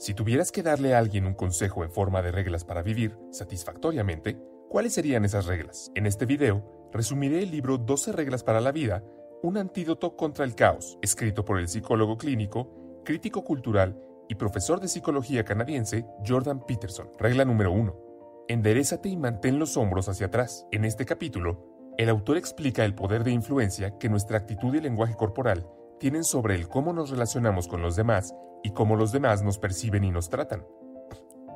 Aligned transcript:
Si 0.00 0.14
tuvieras 0.14 0.50
que 0.50 0.62
darle 0.62 0.94
a 0.94 0.98
alguien 0.98 1.26
un 1.26 1.34
consejo 1.34 1.84
en 1.84 1.90
forma 1.90 2.22
de 2.22 2.32
reglas 2.32 2.64
para 2.64 2.80
vivir 2.80 3.18
satisfactoriamente, 3.32 4.40
¿cuáles 4.70 4.94
serían 4.94 5.26
esas 5.26 5.44
reglas? 5.44 5.92
En 5.94 6.06
este 6.06 6.24
video, 6.24 6.88
resumiré 6.90 7.42
el 7.42 7.50
libro 7.50 7.76
12 7.76 8.12
reglas 8.12 8.42
para 8.42 8.62
la 8.62 8.72
vida 8.72 9.04
un 9.42 9.58
antídoto 9.58 10.16
contra 10.16 10.46
el 10.46 10.54
caos, 10.54 10.98
escrito 11.02 11.44
por 11.44 11.58
el 11.58 11.68
psicólogo 11.68 12.16
clínico, 12.16 13.02
crítico 13.04 13.44
cultural 13.44 14.02
y 14.26 14.36
profesor 14.36 14.80
de 14.80 14.88
psicología 14.88 15.44
canadiense 15.44 16.06
Jordan 16.26 16.64
Peterson. 16.64 17.10
Regla 17.18 17.44
número 17.44 17.70
1. 17.70 18.46
Enderezate 18.48 19.10
y 19.10 19.18
mantén 19.18 19.58
los 19.58 19.76
hombros 19.76 20.08
hacia 20.08 20.28
atrás. 20.28 20.66
En 20.72 20.86
este 20.86 21.04
capítulo, 21.04 21.92
el 21.98 22.08
autor 22.08 22.38
explica 22.38 22.86
el 22.86 22.94
poder 22.94 23.22
de 23.22 23.32
influencia 23.32 23.98
que 23.98 24.08
nuestra 24.08 24.38
actitud 24.38 24.74
y 24.74 24.80
lenguaje 24.80 25.14
corporal 25.14 25.68
tienen 25.98 26.24
sobre 26.24 26.54
el 26.54 26.68
cómo 26.68 26.94
nos 26.94 27.10
relacionamos 27.10 27.68
con 27.68 27.82
los 27.82 27.96
demás 27.96 28.34
y 28.62 28.70
cómo 28.72 28.96
los 28.96 29.12
demás 29.12 29.42
nos 29.42 29.58
perciben 29.58 30.04
y 30.04 30.10
nos 30.10 30.30
tratan. 30.30 30.64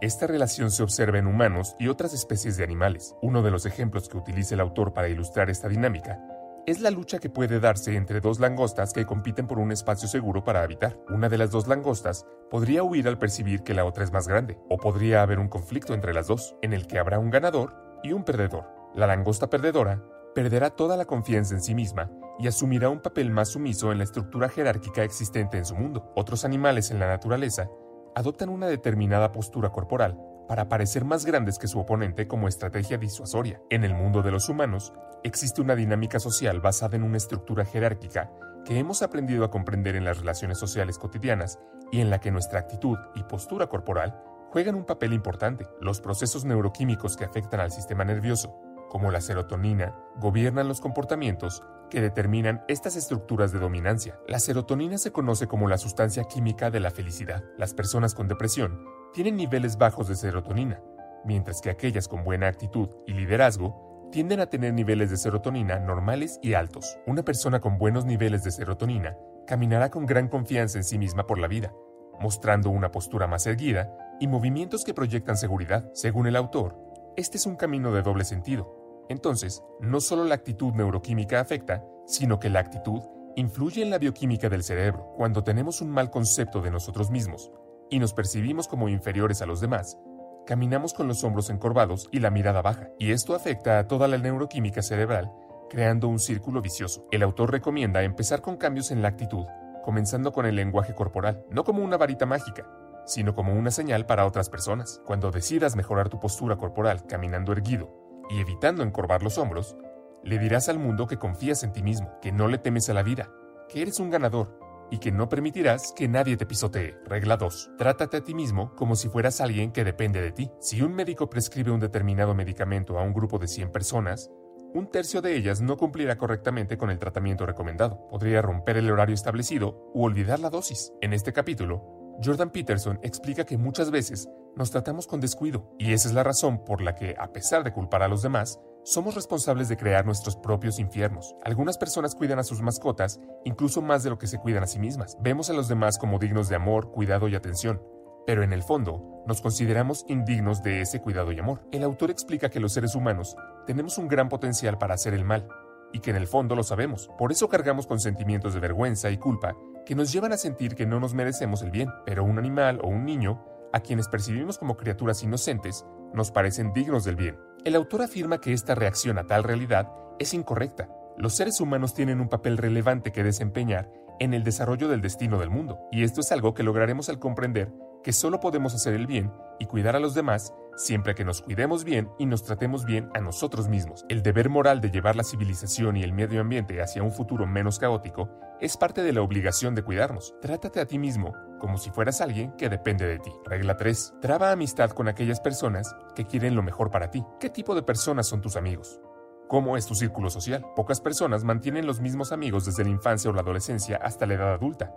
Esta 0.00 0.26
relación 0.26 0.70
se 0.70 0.82
observa 0.82 1.18
en 1.18 1.26
humanos 1.26 1.76
y 1.78 1.88
otras 1.88 2.12
especies 2.12 2.56
de 2.56 2.64
animales. 2.64 3.14
Uno 3.22 3.42
de 3.42 3.50
los 3.50 3.64
ejemplos 3.64 4.08
que 4.08 4.18
utiliza 4.18 4.54
el 4.54 4.60
autor 4.60 4.92
para 4.92 5.08
ilustrar 5.08 5.48
esta 5.50 5.68
dinámica 5.68 6.20
es 6.66 6.80
la 6.80 6.90
lucha 6.90 7.18
que 7.18 7.28
puede 7.28 7.60
darse 7.60 7.94
entre 7.94 8.20
dos 8.20 8.40
langostas 8.40 8.92
que 8.92 9.04
compiten 9.04 9.46
por 9.46 9.58
un 9.58 9.70
espacio 9.70 10.08
seguro 10.08 10.44
para 10.44 10.62
habitar. 10.62 10.98
Una 11.10 11.28
de 11.28 11.38
las 11.38 11.50
dos 11.50 11.68
langostas 11.68 12.26
podría 12.50 12.82
huir 12.82 13.06
al 13.06 13.18
percibir 13.18 13.62
que 13.62 13.74
la 13.74 13.84
otra 13.84 14.02
es 14.02 14.12
más 14.12 14.26
grande, 14.28 14.58
o 14.70 14.78
podría 14.78 15.22
haber 15.22 15.38
un 15.38 15.48
conflicto 15.48 15.92
entre 15.92 16.14
las 16.14 16.26
dos, 16.26 16.56
en 16.62 16.72
el 16.72 16.86
que 16.86 16.98
habrá 16.98 17.18
un 17.18 17.30
ganador 17.30 17.74
y 18.02 18.12
un 18.12 18.24
perdedor. 18.24 18.64
La 18.94 19.06
langosta 19.06 19.50
perdedora 19.50 20.02
perderá 20.34 20.70
toda 20.70 20.96
la 20.96 21.04
confianza 21.04 21.54
en 21.54 21.62
sí 21.62 21.74
misma 21.74 22.10
y 22.38 22.48
asumirá 22.48 22.88
un 22.88 23.00
papel 23.00 23.30
más 23.30 23.50
sumiso 23.50 23.92
en 23.92 23.98
la 23.98 24.04
estructura 24.04 24.48
jerárquica 24.48 25.02
existente 25.02 25.58
en 25.58 25.64
su 25.64 25.74
mundo. 25.74 26.12
Otros 26.16 26.44
animales 26.44 26.90
en 26.90 26.98
la 26.98 27.06
naturaleza 27.06 27.68
adoptan 28.14 28.48
una 28.48 28.66
determinada 28.66 29.32
postura 29.32 29.70
corporal 29.70 30.18
para 30.48 30.68
parecer 30.68 31.04
más 31.04 31.24
grandes 31.24 31.58
que 31.58 31.68
su 31.68 31.78
oponente 31.78 32.26
como 32.26 32.48
estrategia 32.48 32.98
disuasoria. 32.98 33.60
En 33.70 33.84
el 33.84 33.94
mundo 33.94 34.22
de 34.22 34.30
los 34.30 34.48
humanos, 34.48 34.92
existe 35.22 35.60
una 35.60 35.74
dinámica 35.74 36.20
social 36.20 36.60
basada 36.60 36.96
en 36.96 37.02
una 37.02 37.16
estructura 37.16 37.64
jerárquica 37.64 38.30
que 38.64 38.78
hemos 38.78 39.02
aprendido 39.02 39.44
a 39.44 39.50
comprender 39.50 39.96
en 39.96 40.04
las 40.04 40.18
relaciones 40.18 40.58
sociales 40.58 40.98
cotidianas 40.98 41.58
y 41.92 42.00
en 42.00 42.10
la 42.10 42.20
que 42.20 42.30
nuestra 42.30 42.60
actitud 42.60 42.98
y 43.14 43.22
postura 43.24 43.68
corporal 43.68 44.18
juegan 44.50 44.74
un 44.74 44.84
papel 44.84 45.12
importante. 45.12 45.66
Los 45.80 46.00
procesos 46.00 46.44
neuroquímicos 46.44 47.16
que 47.16 47.24
afectan 47.24 47.60
al 47.60 47.72
sistema 47.72 48.04
nervioso, 48.04 48.54
como 48.88 49.10
la 49.10 49.20
serotonina, 49.20 49.94
gobiernan 50.20 50.68
los 50.68 50.80
comportamientos 50.80 51.62
que 51.94 52.00
determinan 52.00 52.64
estas 52.66 52.96
estructuras 52.96 53.52
de 53.52 53.60
dominancia. 53.60 54.18
La 54.26 54.40
serotonina 54.40 54.98
se 54.98 55.12
conoce 55.12 55.46
como 55.46 55.68
la 55.68 55.78
sustancia 55.78 56.24
química 56.24 56.68
de 56.68 56.80
la 56.80 56.90
felicidad. 56.90 57.44
Las 57.56 57.72
personas 57.72 58.16
con 58.16 58.26
depresión 58.26 58.84
tienen 59.12 59.36
niveles 59.36 59.78
bajos 59.78 60.08
de 60.08 60.16
serotonina, 60.16 60.82
mientras 61.24 61.60
que 61.60 61.70
aquellas 61.70 62.08
con 62.08 62.24
buena 62.24 62.48
actitud 62.48 62.88
y 63.06 63.12
liderazgo 63.12 64.08
tienden 64.10 64.40
a 64.40 64.46
tener 64.46 64.74
niveles 64.74 65.08
de 65.10 65.16
serotonina 65.16 65.78
normales 65.78 66.40
y 66.42 66.54
altos. 66.54 66.98
Una 67.06 67.22
persona 67.22 67.60
con 67.60 67.78
buenos 67.78 68.04
niveles 68.04 68.42
de 68.42 68.50
serotonina 68.50 69.16
caminará 69.46 69.90
con 69.90 70.04
gran 70.04 70.26
confianza 70.26 70.78
en 70.78 70.84
sí 70.84 70.98
misma 70.98 71.28
por 71.28 71.38
la 71.38 71.46
vida, 71.46 71.72
mostrando 72.18 72.70
una 72.70 72.90
postura 72.90 73.28
más 73.28 73.46
erguida 73.46 73.96
y 74.18 74.26
movimientos 74.26 74.84
que 74.84 74.94
proyectan 74.94 75.36
seguridad. 75.36 75.88
Según 75.92 76.26
el 76.26 76.34
autor, 76.34 76.76
este 77.16 77.36
es 77.36 77.46
un 77.46 77.54
camino 77.54 77.92
de 77.92 78.02
doble 78.02 78.24
sentido. 78.24 78.83
Entonces, 79.08 79.62
no 79.80 80.00
solo 80.00 80.24
la 80.24 80.34
actitud 80.34 80.72
neuroquímica 80.72 81.40
afecta, 81.40 81.84
sino 82.06 82.38
que 82.38 82.50
la 82.50 82.60
actitud 82.60 83.00
influye 83.36 83.82
en 83.82 83.90
la 83.90 83.98
bioquímica 83.98 84.48
del 84.48 84.62
cerebro. 84.62 85.12
Cuando 85.16 85.42
tenemos 85.42 85.80
un 85.80 85.90
mal 85.90 86.10
concepto 86.10 86.60
de 86.60 86.70
nosotros 86.70 87.10
mismos, 87.10 87.50
y 87.90 87.98
nos 87.98 88.14
percibimos 88.14 88.68
como 88.68 88.88
inferiores 88.88 89.42
a 89.42 89.46
los 89.46 89.60
demás, 89.60 89.98
caminamos 90.46 90.94
con 90.94 91.08
los 91.08 91.22
hombros 91.24 91.50
encorvados 91.50 92.08
y 92.12 92.20
la 92.20 92.30
mirada 92.30 92.62
baja, 92.62 92.88
y 92.98 93.12
esto 93.12 93.34
afecta 93.34 93.78
a 93.78 93.86
toda 93.86 94.08
la 94.08 94.18
neuroquímica 94.18 94.82
cerebral, 94.82 95.30
creando 95.68 96.08
un 96.08 96.18
círculo 96.18 96.60
vicioso. 96.60 97.06
El 97.10 97.22
autor 97.22 97.50
recomienda 97.50 98.02
empezar 98.02 98.40
con 98.40 98.56
cambios 98.56 98.90
en 98.90 99.02
la 99.02 99.08
actitud, 99.08 99.46
comenzando 99.82 100.32
con 100.32 100.46
el 100.46 100.56
lenguaje 100.56 100.94
corporal, 100.94 101.44
no 101.50 101.64
como 101.64 101.82
una 101.82 101.96
varita 101.96 102.26
mágica, 102.26 102.66
sino 103.06 103.34
como 103.34 103.52
una 103.52 103.70
señal 103.70 104.06
para 104.06 104.26
otras 104.26 104.48
personas. 104.48 105.00
Cuando 105.04 105.30
decidas 105.30 105.76
mejorar 105.76 106.08
tu 106.08 106.20
postura 106.20 106.56
corporal 106.56 107.04
caminando 107.06 107.52
erguido 107.52 108.03
y 108.30 108.40
evitando 108.40 108.82
encorvar 108.82 109.22
los 109.22 109.38
hombros, 109.38 109.76
le 110.22 110.38
dirás 110.38 110.68
al 110.68 110.78
mundo 110.78 111.06
que 111.06 111.18
confías 111.18 111.62
en 111.62 111.72
ti 111.72 111.82
mismo, 111.82 112.18
que 112.22 112.32
no 112.32 112.48
le 112.48 112.58
temes 112.58 112.88
a 112.88 112.94
la 112.94 113.02
vida, 113.02 113.30
que 113.68 113.82
eres 113.82 114.00
un 114.00 114.10
ganador 114.10 114.58
y 114.90 114.98
que 114.98 115.12
no 115.12 115.28
permitirás 115.28 115.92
que 115.92 116.08
nadie 116.08 116.36
te 116.36 116.46
pisotee. 116.46 116.96
Regla 117.04 117.36
2. 117.36 117.72
Trátate 117.78 118.18
a 118.18 118.24
ti 118.24 118.34
mismo 118.34 118.74
como 118.76 118.96
si 118.96 119.08
fueras 119.08 119.40
alguien 119.40 119.72
que 119.72 119.84
depende 119.84 120.20
de 120.20 120.32
ti. 120.32 120.50
Si 120.60 120.82
un 120.82 120.94
médico 120.94 121.28
prescribe 121.28 121.70
un 121.70 121.80
determinado 121.80 122.34
medicamento 122.34 122.98
a 122.98 123.02
un 123.02 123.12
grupo 123.12 123.38
de 123.38 123.48
100 123.48 123.72
personas, 123.72 124.30
un 124.74 124.90
tercio 124.90 125.22
de 125.22 125.36
ellas 125.36 125.60
no 125.60 125.76
cumplirá 125.76 126.18
correctamente 126.18 126.76
con 126.76 126.90
el 126.90 126.98
tratamiento 126.98 127.46
recomendado. 127.46 128.08
Podría 128.08 128.42
romper 128.42 128.76
el 128.76 128.90
horario 128.90 129.14
establecido 129.14 129.90
u 129.94 130.02
olvidar 130.02 130.40
la 130.40 130.50
dosis. 130.50 130.92
En 131.00 131.12
este 131.12 131.32
capítulo, 131.32 131.93
Jordan 132.22 132.50
Peterson 132.50 132.98
explica 133.02 133.44
que 133.44 133.58
muchas 133.58 133.90
veces 133.90 134.28
nos 134.56 134.70
tratamos 134.70 135.06
con 135.06 135.20
descuido, 135.20 135.74
y 135.78 135.92
esa 135.92 136.08
es 136.08 136.14
la 136.14 136.22
razón 136.22 136.64
por 136.64 136.80
la 136.80 136.94
que, 136.94 137.14
a 137.18 137.32
pesar 137.32 137.64
de 137.64 137.72
culpar 137.72 138.02
a 138.02 138.08
los 138.08 138.22
demás, 138.22 138.60
somos 138.84 139.14
responsables 139.14 139.68
de 139.68 139.76
crear 139.76 140.04
nuestros 140.04 140.36
propios 140.36 140.78
infiernos. 140.78 141.34
Algunas 141.44 141.78
personas 141.78 142.14
cuidan 142.14 142.38
a 142.38 142.44
sus 142.44 142.60
mascotas 142.60 143.18
incluso 143.44 143.82
más 143.82 144.02
de 144.02 144.10
lo 144.10 144.18
que 144.18 144.26
se 144.26 144.38
cuidan 144.38 144.62
a 144.62 144.66
sí 144.66 144.78
mismas. 144.78 145.16
Vemos 145.20 145.50
a 145.50 145.54
los 145.54 145.68
demás 145.68 145.98
como 145.98 146.18
dignos 146.18 146.48
de 146.48 146.56
amor, 146.56 146.92
cuidado 146.92 147.28
y 147.28 147.34
atención, 147.34 147.82
pero 148.26 148.42
en 148.42 148.52
el 148.52 148.62
fondo 148.62 149.22
nos 149.26 149.40
consideramos 149.40 150.04
indignos 150.08 150.62
de 150.62 150.82
ese 150.82 151.00
cuidado 151.00 151.32
y 151.32 151.38
amor. 151.38 151.66
El 151.72 151.82
autor 151.82 152.10
explica 152.10 152.50
que 152.50 152.60
los 152.60 152.74
seres 152.74 152.94
humanos 152.94 153.36
tenemos 153.66 153.98
un 153.98 154.08
gran 154.08 154.28
potencial 154.28 154.78
para 154.78 154.94
hacer 154.94 155.14
el 155.14 155.24
mal, 155.24 155.48
y 155.94 156.00
que 156.00 156.10
en 156.10 156.16
el 156.16 156.26
fondo 156.26 156.56
lo 156.56 156.64
sabemos. 156.64 157.08
Por 157.16 157.32
eso 157.32 157.48
cargamos 157.48 157.86
con 157.86 158.00
sentimientos 158.00 158.52
de 158.52 158.60
vergüenza 158.60 159.10
y 159.10 159.16
culpa 159.16 159.56
que 159.84 159.94
nos 159.94 160.12
llevan 160.12 160.32
a 160.32 160.36
sentir 160.36 160.74
que 160.74 160.86
no 160.86 161.00
nos 161.00 161.14
merecemos 161.14 161.62
el 161.62 161.70
bien. 161.70 161.90
Pero 162.04 162.24
un 162.24 162.38
animal 162.38 162.80
o 162.82 162.88
un 162.88 163.04
niño, 163.04 163.44
a 163.72 163.80
quienes 163.80 164.08
percibimos 164.08 164.58
como 164.58 164.76
criaturas 164.76 165.22
inocentes, 165.22 165.84
nos 166.12 166.30
parecen 166.30 166.72
dignos 166.72 167.04
del 167.04 167.16
bien. 167.16 167.38
El 167.64 167.76
autor 167.76 168.02
afirma 168.02 168.40
que 168.40 168.52
esta 168.52 168.74
reacción 168.74 169.18
a 169.18 169.26
tal 169.26 169.44
realidad 169.44 169.90
es 170.18 170.34
incorrecta. 170.34 170.88
Los 171.16 171.34
seres 171.36 171.60
humanos 171.60 171.94
tienen 171.94 172.20
un 172.20 172.28
papel 172.28 172.58
relevante 172.58 173.12
que 173.12 173.24
desempeñar 173.24 173.90
en 174.20 174.34
el 174.34 174.44
desarrollo 174.44 174.88
del 174.88 175.00
destino 175.00 175.38
del 175.38 175.50
mundo, 175.50 175.80
y 175.90 176.04
esto 176.04 176.20
es 176.20 176.30
algo 176.32 176.54
que 176.54 176.62
lograremos 176.62 177.08
al 177.08 177.18
comprender 177.18 177.72
que 178.04 178.12
solo 178.12 178.38
podemos 178.38 178.74
hacer 178.74 178.94
el 178.94 179.08
bien 179.08 179.32
y 179.58 179.66
cuidar 179.66 179.96
a 179.96 180.00
los 180.00 180.14
demás 180.14 180.52
siempre 180.76 181.14
que 181.14 181.24
nos 181.24 181.40
cuidemos 181.40 181.84
bien 181.84 182.10
y 182.18 182.26
nos 182.26 182.42
tratemos 182.42 182.84
bien 182.84 183.08
a 183.14 183.20
nosotros 183.20 183.68
mismos. 183.68 184.04
El 184.08 184.22
deber 184.22 184.50
moral 184.50 184.80
de 184.80 184.90
llevar 184.90 185.16
la 185.16 185.24
civilización 185.24 185.96
y 185.96 186.02
el 186.02 186.12
medio 186.12 186.40
ambiente 186.40 186.82
hacia 186.82 187.02
un 187.02 187.12
futuro 187.12 187.46
menos 187.46 187.78
caótico 187.78 188.28
es 188.60 188.76
parte 188.76 189.02
de 189.02 189.12
la 189.12 189.22
obligación 189.22 189.74
de 189.74 189.82
cuidarnos. 189.82 190.34
Trátate 190.40 190.80
a 190.80 190.86
ti 190.86 190.98
mismo 190.98 191.32
como 191.58 191.78
si 191.78 191.90
fueras 191.90 192.20
alguien 192.20 192.52
que 192.52 192.68
depende 192.68 193.06
de 193.06 193.18
ti. 193.18 193.32
Regla 193.46 193.76
3. 193.76 194.14
Traba 194.20 194.52
amistad 194.52 194.90
con 194.90 195.08
aquellas 195.08 195.40
personas 195.40 195.94
que 196.14 196.26
quieren 196.26 196.54
lo 196.54 196.62
mejor 196.62 196.90
para 196.90 197.10
ti. 197.10 197.24
¿Qué 197.40 197.48
tipo 197.48 197.74
de 197.74 197.82
personas 197.82 198.28
son 198.28 198.42
tus 198.42 198.56
amigos? 198.56 199.00
¿Cómo 199.48 199.76
es 199.76 199.86
tu 199.86 199.94
círculo 199.94 200.30
social? 200.30 200.64
Pocas 200.74 201.00
personas 201.00 201.44
mantienen 201.44 201.86
los 201.86 202.00
mismos 202.00 202.32
amigos 202.32 202.64
desde 202.64 202.84
la 202.84 202.90
infancia 202.90 203.30
o 203.30 203.34
la 203.34 203.42
adolescencia 203.42 203.98
hasta 204.02 204.26
la 204.26 204.34
edad 204.34 204.54
adulta 204.54 204.92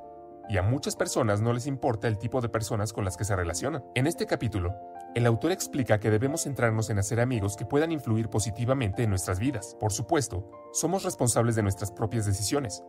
y 0.50 0.58
a 0.58 0.62
muchas 0.62 0.96
personas 0.96 1.42
no 1.42 1.54
les 1.54 1.68
importa 1.68 2.08
el 2.08 2.18
tipo 2.18 2.42
de 2.42 2.50
personas 2.50 2.94
con 2.94 3.04
las 3.06 3.18
que 3.18 3.26
se 3.26 3.36
relacionan. 3.36 3.84
En 3.96 4.08
este 4.08 4.26
capítulo, 4.26 4.76
el 5.16 5.26
autor 5.26 5.52
explica 5.52 6.00
que 6.00 6.10
debemos 6.10 6.44
centrarnos 6.44 6.90
en 6.90 7.00
hacer 7.00 7.20
amigos 7.20 7.56
que 7.56 7.66
puedan 7.66 7.92
influir 7.92 8.30
positivamente 8.30 9.04
en 9.04 9.10
nuestras 9.10 9.40
vidas. 9.40 9.76
Por 9.80 9.92
supuesto, 9.92 10.50
somos 10.74 11.04
responsables 11.04 11.56
de 11.56 11.64
nuestras 11.64 11.92
propias 11.92 12.26
decisiones, 12.26 12.84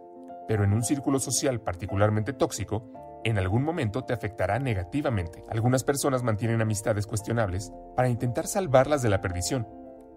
pero 0.46 0.64
en 0.64 0.72
un 0.72 0.82
círculo 0.82 1.18
social 1.18 1.60
particularmente 1.60 2.32
tóxico, 2.32 3.20
en 3.24 3.38
algún 3.38 3.64
momento 3.64 4.04
te 4.04 4.12
afectará 4.12 4.58
negativamente. 4.58 5.44
Algunas 5.48 5.84
personas 5.84 6.22
mantienen 6.22 6.60
amistades 6.60 7.06
cuestionables 7.06 7.72
para 7.96 8.08
intentar 8.08 8.46
salvarlas 8.46 9.02
de 9.02 9.10
la 9.10 9.20
perdición, 9.20 9.66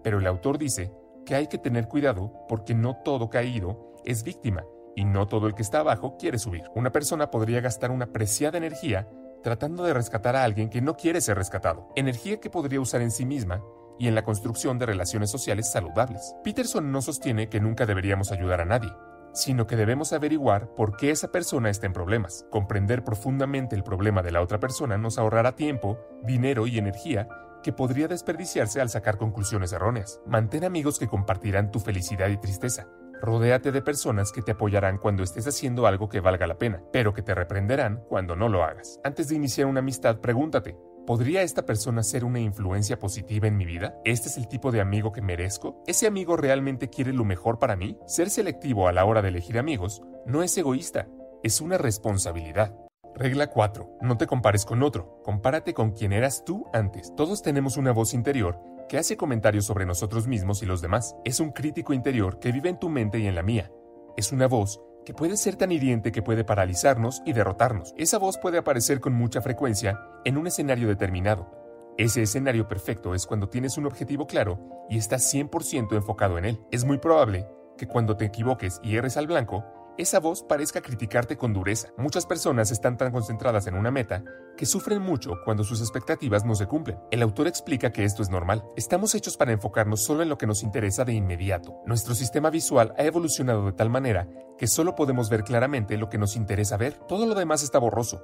pero 0.04 0.18
el 0.18 0.26
autor 0.26 0.58
dice 0.58 0.92
que 1.26 1.34
hay 1.34 1.48
que 1.48 1.58
tener 1.58 1.88
cuidado 1.88 2.46
porque 2.48 2.74
no 2.74 2.96
todo 3.04 3.30
caído 3.30 3.92
es 4.04 4.22
víctima 4.22 4.64
y 4.94 5.04
no 5.04 5.26
todo 5.26 5.46
el 5.46 5.54
que 5.54 5.62
está 5.62 5.80
abajo 5.80 6.16
quiere 6.18 6.38
subir. 6.38 6.64
Una 6.74 6.92
persona 6.92 7.30
podría 7.30 7.60
gastar 7.60 7.90
una 7.90 8.06
preciada 8.12 8.58
energía 8.58 9.08
tratando 9.42 9.84
de 9.84 9.94
rescatar 9.94 10.36
a 10.36 10.44
alguien 10.44 10.70
que 10.70 10.80
no 10.80 10.96
quiere 10.96 11.20
ser 11.20 11.36
rescatado, 11.36 11.88
energía 11.96 12.40
que 12.40 12.50
podría 12.50 12.80
usar 12.80 13.02
en 13.02 13.10
sí 13.10 13.26
misma 13.26 13.62
y 13.98 14.08
en 14.08 14.14
la 14.14 14.24
construcción 14.24 14.78
de 14.78 14.86
relaciones 14.86 15.30
sociales 15.30 15.70
saludables. 15.70 16.34
Peterson 16.44 16.90
no 16.90 17.02
sostiene 17.02 17.48
que 17.48 17.60
nunca 17.60 17.86
deberíamos 17.86 18.32
ayudar 18.32 18.60
a 18.60 18.64
nadie, 18.64 18.92
sino 19.32 19.66
que 19.66 19.76
debemos 19.76 20.12
averiguar 20.12 20.74
por 20.74 20.96
qué 20.96 21.10
esa 21.10 21.28
persona 21.28 21.70
está 21.70 21.86
en 21.86 21.92
problemas. 21.92 22.46
Comprender 22.50 23.04
profundamente 23.04 23.76
el 23.76 23.82
problema 23.82 24.22
de 24.22 24.32
la 24.32 24.42
otra 24.42 24.60
persona 24.60 24.98
nos 24.98 25.18
ahorrará 25.18 25.56
tiempo, 25.56 25.98
dinero 26.22 26.66
y 26.66 26.78
energía 26.78 27.28
que 27.62 27.72
podría 27.72 28.08
desperdiciarse 28.08 28.80
al 28.80 28.90
sacar 28.90 29.18
conclusiones 29.18 29.72
erróneas. 29.72 30.20
Mantén 30.26 30.64
amigos 30.64 30.98
que 30.98 31.08
compartirán 31.08 31.70
tu 31.70 31.78
felicidad 31.78 32.28
y 32.28 32.36
tristeza, 32.36 32.88
Rodéate 33.22 33.70
de 33.70 33.82
personas 33.82 34.32
que 34.32 34.42
te 34.42 34.50
apoyarán 34.50 34.98
cuando 34.98 35.22
estés 35.22 35.46
haciendo 35.46 35.86
algo 35.86 36.08
que 36.08 36.18
valga 36.18 36.48
la 36.48 36.58
pena, 36.58 36.82
pero 36.92 37.14
que 37.14 37.22
te 37.22 37.36
reprenderán 37.36 38.02
cuando 38.08 38.34
no 38.34 38.48
lo 38.48 38.64
hagas. 38.64 38.98
Antes 39.04 39.28
de 39.28 39.36
iniciar 39.36 39.68
una 39.68 39.78
amistad, 39.78 40.18
pregúntate, 40.18 40.76
¿Podría 41.06 41.42
esta 41.42 41.66
persona 41.66 42.04
ser 42.04 42.24
una 42.24 42.38
influencia 42.38 42.96
positiva 42.96 43.48
en 43.48 43.56
mi 43.56 43.64
vida? 43.64 43.96
¿Este 44.04 44.28
es 44.28 44.36
el 44.38 44.46
tipo 44.46 44.70
de 44.70 44.80
amigo 44.80 45.10
que 45.10 45.20
merezco? 45.20 45.82
¿Ese 45.84 46.06
amigo 46.06 46.36
realmente 46.36 46.90
quiere 46.90 47.12
lo 47.12 47.24
mejor 47.24 47.58
para 47.58 47.74
mí? 47.74 47.98
Ser 48.06 48.30
selectivo 48.30 48.86
a 48.86 48.92
la 48.92 49.04
hora 49.04 49.20
de 49.20 49.30
elegir 49.30 49.58
amigos 49.58 50.00
no 50.26 50.44
es 50.44 50.56
egoísta, 50.56 51.08
es 51.42 51.60
una 51.60 51.76
responsabilidad. 51.76 52.76
Regla 53.16 53.48
4. 53.48 53.98
No 54.00 54.16
te 54.16 54.28
compares 54.28 54.64
con 54.64 54.84
otro, 54.84 55.20
compárate 55.24 55.74
con 55.74 55.90
quien 55.90 56.12
eras 56.12 56.44
tú 56.44 56.66
antes. 56.72 57.12
Todos 57.16 57.42
tenemos 57.42 57.76
una 57.76 57.90
voz 57.90 58.14
interior 58.14 58.60
que 58.92 58.98
hace 58.98 59.16
comentarios 59.16 59.64
sobre 59.64 59.86
nosotros 59.86 60.26
mismos 60.26 60.62
y 60.62 60.66
los 60.66 60.82
demás. 60.82 61.16
Es 61.24 61.40
un 61.40 61.52
crítico 61.52 61.94
interior 61.94 62.38
que 62.38 62.52
vive 62.52 62.68
en 62.68 62.78
tu 62.78 62.90
mente 62.90 63.18
y 63.18 63.26
en 63.26 63.34
la 63.34 63.42
mía. 63.42 63.72
Es 64.18 64.32
una 64.32 64.46
voz 64.46 64.82
que 65.06 65.14
puede 65.14 65.38
ser 65.38 65.56
tan 65.56 65.72
hiriente 65.72 66.12
que 66.12 66.20
puede 66.20 66.44
paralizarnos 66.44 67.22
y 67.24 67.32
derrotarnos. 67.32 67.94
Esa 67.96 68.18
voz 68.18 68.36
puede 68.36 68.58
aparecer 68.58 69.00
con 69.00 69.14
mucha 69.14 69.40
frecuencia 69.40 69.98
en 70.26 70.36
un 70.36 70.46
escenario 70.46 70.88
determinado. 70.88 71.50
Ese 71.96 72.20
escenario 72.20 72.68
perfecto 72.68 73.14
es 73.14 73.24
cuando 73.24 73.48
tienes 73.48 73.78
un 73.78 73.86
objetivo 73.86 74.26
claro 74.26 74.60
y 74.90 74.98
estás 74.98 75.32
100% 75.32 75.96
enfocado 75.96 76.36
en 76.36 76.44
él. 76.44 76.60
Es 76.70 76.84
muy 76.84 76.98
probable 76.98 77.48
que 77.78 77.88
cuando 77.88 78.18
te 78.18 78.26
equivoques 78.26 78.78
y 78.82 78.96
erres 78.96 79.16
al 79.16 79.26
blanco, 79.26 79.64
esa 79.98 80.20
voz 80.20 80.42
parezca 80.42 80.80
criticarte 80.80 81.36
con 81.36 81.52
dureza. 81.52 81.88
Muchas 81.98 82.26
personas 82.26 82.70
están 82.70 82.96
tan 82.96 83.12
concentradas 83.12 83.66
en 83.66 83.74
una 83.74 83.90
meta 83.90 84.24
que 84.56 84.66
sufren 84.66 85.02
mucho 85.02 85.34
cuando 85.44 85.64
sus 85.64 85.80
expectativas 85.80 86.44
no 86.44 86.54
se 86.54 86.66
cumplen. 86.66 86.98
El 87.10 87.22
autor 87.22 87.46
explica 87.46 87.92
que 87.92 88.04
esto 88.04 88.22
es 88.22 88.30
normal. 88.30 88.64
Estamos 88.76 89.14
hechos 89.14 89.36
para 89.36 89.52
enfocarnos 89.52 90.04
solo 90.04 90.22
en 90.22 90.28
lo 90.28 90.38
que 90.38 90.46
nos 90.46 90.62
interesa 90.62 91.04
de 91.04 91.12
inmediato. 91.12 91.80
Nuestro 91.86 92.14
sistema 92.14 92.50
visual 92.50 92.94
ha 92.96 93.04
evolucionado 93.04 93.66
de 93.66 93.72
tal 93.72 93.90
manera 93.90 94.28
que 94.58 94.66
solo 94.66 94.94
podemos 94.94 95.28
ver 95.28 95.44
claramente 95.44 95.96
lo 95.96 96.08
que 96.08 96.18
nos 96.18 96.36
interesa 96.36 96.76
ver. 96.76 96.94
Todo 97.08 97.26
lo 97.26 97.34
demás 97.34 97.62
está 97.62 97.78
borroso. 97.78 98.22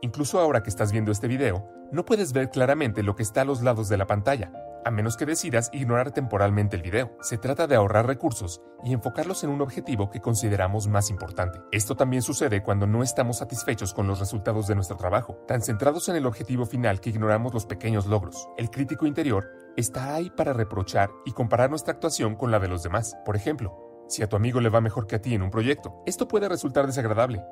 Incluso 0.00 0.38
ahora 0.38 0.62
que 0.62 0.70
estás 0.70 0.92
viendo 0.92 1.10
este 1.10 1.26
video, 1.26 1.68
no 1.90 2.04
puedes 2.04 2.32
ver 2.32 2.50
claramente 2.50 3.02
lo 3.02 3.16
que 3.16 3.22
está 3.22 3.40
a 3.40 3.44
los 3.44 3.62
lados 3.62 3.88
de 3.88 3.96
la 3.96 4.06
pantalla, 4.06 4.52
a 4.84 4.90
menos 4.90 5.16
que 5.16 5.26
decidas 5.26 5.70
ignorar 5.72 6.12
temporalmente 6.12 6.76
el 6.76 6.82
video. 6.82 7.16
Se 7.20 7.38
trata 7.38 7.66
de 7.66 7.76
ahorrar 7.76 8.06
recursos 8.06 8.60
y 8.84 8.92
enfocarlos 8.92 9.44
en 9.44 9.50
un 9.50 9.60
objetivo 9.60 10.10
que 10.10 10.20
consideramos 10.20 10.88
más 10.88 11.10
importante. 11.10 11.60
Esto 11.72 11.96
también 11.96 12.22
sucede 12.22 12.62
cuando 12.62 12.86
no 12.86 13.02
estamos 13.02 13.38
satisfechos 13.38 13.94
con 13.94 14.06
los 14.06 14.20
resultados 14.20 14.66
de 14.66 14.74
nuestro 14.74 14.96
trabajo, 14.96 15.34
tan 15.46 15.62
centrados 15.62 16.08
en 16.08 16.16
el 16.16 16.26
objetivo 16.26 16.66
final 16.66 17.00
que 17.00 17.10
ignoramos 17.10 17.54
los 17.54 17.66
pequeños 17.66 18.06
logros. 18.06 18.48
El 18.56 18.70
crítico 18.70 19.06
interior 19.06 19.48
está 19.76 20.14
ahí 20.14 20.30
para 20.30 20.52
reprochar 20.52 21.10
y 21.24 21.32
comparar 21.32 21.70
nuestra 21.70 21.92
actuación 21.94 22.34
con 22.34 22.50
la 22.50 22.58
de 22.58 22.68
los 22.68 22.82
demás. 22.82 23.16
Por 23.24 23.36
ejemplo, 23.36 24.04
si 24.08 24.22
a 24.22 24.28
tu 24.28 24.36
amigo 24.36 24.60
le 24.60 24.70
va 24.70 24.80
mejor 24.80 25.06
que 25.06 25.16
a 25.16 25.20
ti 25.20 25.34
en 25.34 25.42
un 25.42 25.50
proyecto, 25.50 26.02
esto 26.06 26.26
puede 26.26 26.48
resultar 26.48 26.86
desagradable, 26.86 27.44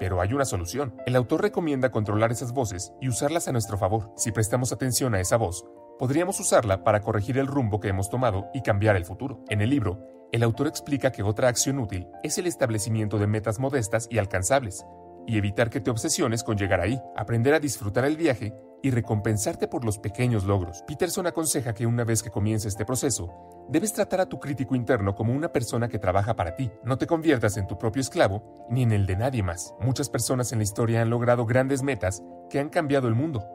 pero 0.00 0.20
hay 0.20 0.32
una 0.32 0.46
solución. 0.46 0.94
El 1.06 1.14
autor 1.14 1.42
recomienda 1.42 1.92
controlar 1.92 2.32
esas 2.32 2.52
voces 2.52 2.94
y 3.00 3.08
usarlas 3.08 3.46
a 3.46 3.52
nuestro 3.52 3.76
favor. 3.78 4.10
Si 4.16 4.32
prestamos 4.32 4.72
atención 4.72 5.14
a 5.14 5.20
esa 5.20 5.36
voz, 5.36 5.64
podríamos 5.98 6.40
usarla 6.40 6.82
para 6.82 7.02
corregir 7.02 7.36
el 7.38 7.46
rumbo 7.46 7.78
que 7.78 7.88
hemos 7.88 8.08
tomado 8.08 8.48
y 8.54 8.62
cambiar 8.62 8.96
el 8.96 9.04
futuro. 9.04 9.44
En 9.50 9.60
el 9.60 9.68
libro, 9.68 10.00
el 10.32 10.42
autor 10.42 10.66
explica 10.68 11.12
que 11.12 11.22
otra 11.22 11.48
acción 11.48 11.78
útil 11.78 12.08
es 12.22 12.38
el 12.38 12.46
establecimiento 12.46 13.18
de 13.18 13.26
metas 13.26 13.60
modestas 13.60 14.08
y 14.10 14.18
alcanzables, 14.18 14.86
y 15.26 15.36
evitar 15.36 15.68
que 15.68 15.80
te 15.80 15.90
obsesiones 15.90 16.42
con 16.42 16.56
llegar 16.56 16.80
ahí, 16.80 16.98
aprender 17.14 17.52
a 17.52 17.60
disfrutar 17.60 18.06
el 18.06 18.16
viaje 18.16 18.54
y 18.82 18.90
recompensarte 18.90 19.68
por 19.68 19.84
los 19.84 19.98
pequeños 19.98 20.44
logros. 20.44 20.82
Peterson 20.86 21.26
aconseja 21.26 21.74
que 21.74 21.86
una 21.86 22.04
vez 22.04 22.22
que 22.22 22.30
comience 22.30 22.68
este 22.68 22.84
proceso, 22.84 23.66
debes 23.68 23.92
tratar 23.92 24.20
a 24.20 24.28
tu 24.28 24.38
crítico 24.38 24.74
interno 24.74 25.14
como 25.14 25.32
una 25.32 25.52
persona 25.52 25.88
que 25.88 25.98
trabaja 25.98 26.34
para 26.34 26.56
ti. 26.56 26.70
No 26.84 26.98
te 26.98 27.06
conviertas 27.06 27.56
en 27.56 27.66
tu 27.66 27.78
propio 27.78 28.00
esclavo 28.00 28.66
ni 28.70 28.82
en 28.82 28.92
el 28.92 29.06
de 29.06 29.16
nadie 29.16 29.42
más. 29.42 29.74
Muchas 29.80 30.08
personas 30.08 30.52
en 30.52 30.58
la 30.58 30.64
historia 30.64 31.02
han 31.02 31.10
logrado 31.10 31.46
grandes 31.46 31.82
metas 31.82 32.22
que 32.48 32.58
han 32.58 32.68
cambiado 32.68 33.08
el 33.08 33.14
mundo, 33.14 33.46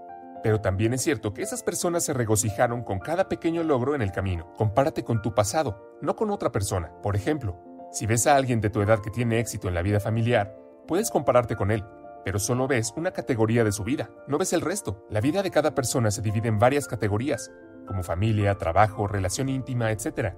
pero 0.44 0.62
también 0.62 0.94
es 0.94 1.01
cierto 1.01 1.33
que 1.33 1.42
esas 1.42 1.63
personas 1.63 2.04
se 2.04 2.13
regocijaron 2.13 2.83
con 2.83 3.00
cada 3.00 3.27
pequeño 3.27 3.63
logro 3.63 3.95
en 3.95 4.01
el 4.01 4.12
camino. 4.12 4.54
Compárate 4.57 5.04
con 5.04 5.22
tu 5.22 5.33
pasado, 5.33 5.98
no 6.01 6.15
con 6.15 6.29
otra 6.29 6.51
persona. 6.51 6.91
Por 7.01 7.15
ejemplo, 7.15 7.60
si 7.91 8.05
ves 8.05 8.27
a 8.27 8.36
alguien 8.36 8.62
de 8.62 8.70
tu 8.70 8.82
edad 8.82 9.00
que 9.00 9.10
tiene 9.10 9.39
éxito 9.39 9.67
en 9.67 9.74
la 9.74 9.82
vida 9.82 10.00
familiar, 10.00 10.55
puedes 10.88 11.10
compararte 11.10 11.55
con 11.55 11.72
él, 11.72 11.84
pero 12.25 12.39
solo 12.39 12.67
ves 12.67 12.94
una 12.98 13.12
categoría 13.12 13.63
de 13.63 13.72
su 13.72 13.86
vida, 13.86 14.10
no 14.27 14.38
ves 14.38 14.51
el 14.51 14.62
resto. 14.62 15.05
La 15.10 15.22
vida 15.22 15.44
de 15.44 15.51
cada 15.51 15.75
persona 15.75 16.12
se 16.12 16.22
divide 16.22 16.50
en 16.50 16.60
varias 16.60 16.88
categorías, 16.88 17.51
como 17.88 18.03
familia, 18.03 18.58
trabajo, 18.58 19.08
relación 19.08 19.48
íntima, 19.48 19.91
etc. 19.91 20.34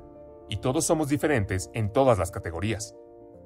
Y 0.50 0.58
todos 0.58 0.86
somos 0.86 1.08
diferentes 1.08 1.72
en 1.74 1.92
todas 1.92 2.20
las 2.20 2.30
categorías, 2.30 2.94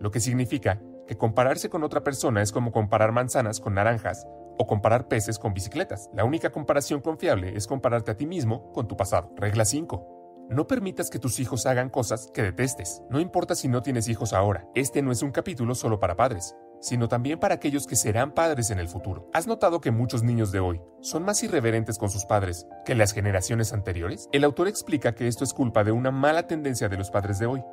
lo 0.02 0.10
que 0.10 0.20
significa 0.20 0.82
que 1.08 1.16
compararse 1.16 1.70
con 1.70 1.84
otra 1.84 2.04
persona 2.04 2.42
es 2.42 2.52
como 2.52 2.72
comparar 2.72 3.12
manzanas 3.12 3.60
con 3.60 3.76
naranjas 3.76 4.26
o 4.58 4.66
comparar 4.66 5.08
peces 5.08 5.38
con 5.38 5.54
bicicletas. 5.54 6.10
La 6.12 6.26
única 6.26 6.52
comparación 6.52 7.02
confiable 7.02 7.56
es 7.56 7.68
compararte 7.68 8.10
a 8.10 8.18
ti 8.18 8.26
mismo 8.26 8.72
con 8.74 8.88
tu 8.88 8.98
pasado. 8.98 9.32
Regla 9.38 9.64
5. 9.64 10.48
No 10.50 10.66
permitas 10.66 11.10
que 11.12 11.20
tus 11.20 11.40
hijos 11.40 11.68
hagan 11.68 11.90
cosas 11.90 12.32
que 12.34 12.42
detestes. 12.42 13.04
No 13.12 13.20
importa 13.20 13.54
si 13.54 13.68
no 13.68 13.84
tienes 13.84 14.10
hijos 14.10 14.34
ahora. 14.34 14.68
Este 14.74 15.04
no 15.04 15.12
es 15.12 15.22
un 15.22 15.32
capítulo 15.32 15.76
solo 15.76 16.00
para 16.00 16.16
padres, 16.16 16.56
sino 16.82 17.08
también 17.08 17.40
para 17.40 17.56
aquellos 17.56 17.88
que 17.88 17.96
serán 17.96 18.34
padres 18.34 18.72
en 18.72 18.80
el 18.80 18.90
futuro. 18.90 19.30
¿Has 19.34 19.48
notado 19.48 19.80
que 19.80 19.92
muchos 19.92 20.24
niños 20.24 20.52
de 20.52 20.60
hoy 20.60 20.82
son 21.00 21.24
más 21.24 21.42
irreverentes 21.44 21.98
con 21.98 22.10
sus 22.10 22.26
padres 22.26 22.68
que 22.84 22.96
las 22.96 23.14
generaciones 23.14 23.72
anteriores? 23.72 24.28
El 24.34 24.44
autor 24.44 24.68
explica 24.68 25.14
que 25.14 25.28
esto 25.28 25.44
es 25.44 25.54
culpa 25.54 25.84
de 25.84 25.92
una 25.92 26.12
mala 26.12 26.48
tendencia 26.48 26.90
de 26.90 26.98
los 26.98 27.12
padres 27.12 27.40
de 27.40 27.46
hoy 27.46 27.64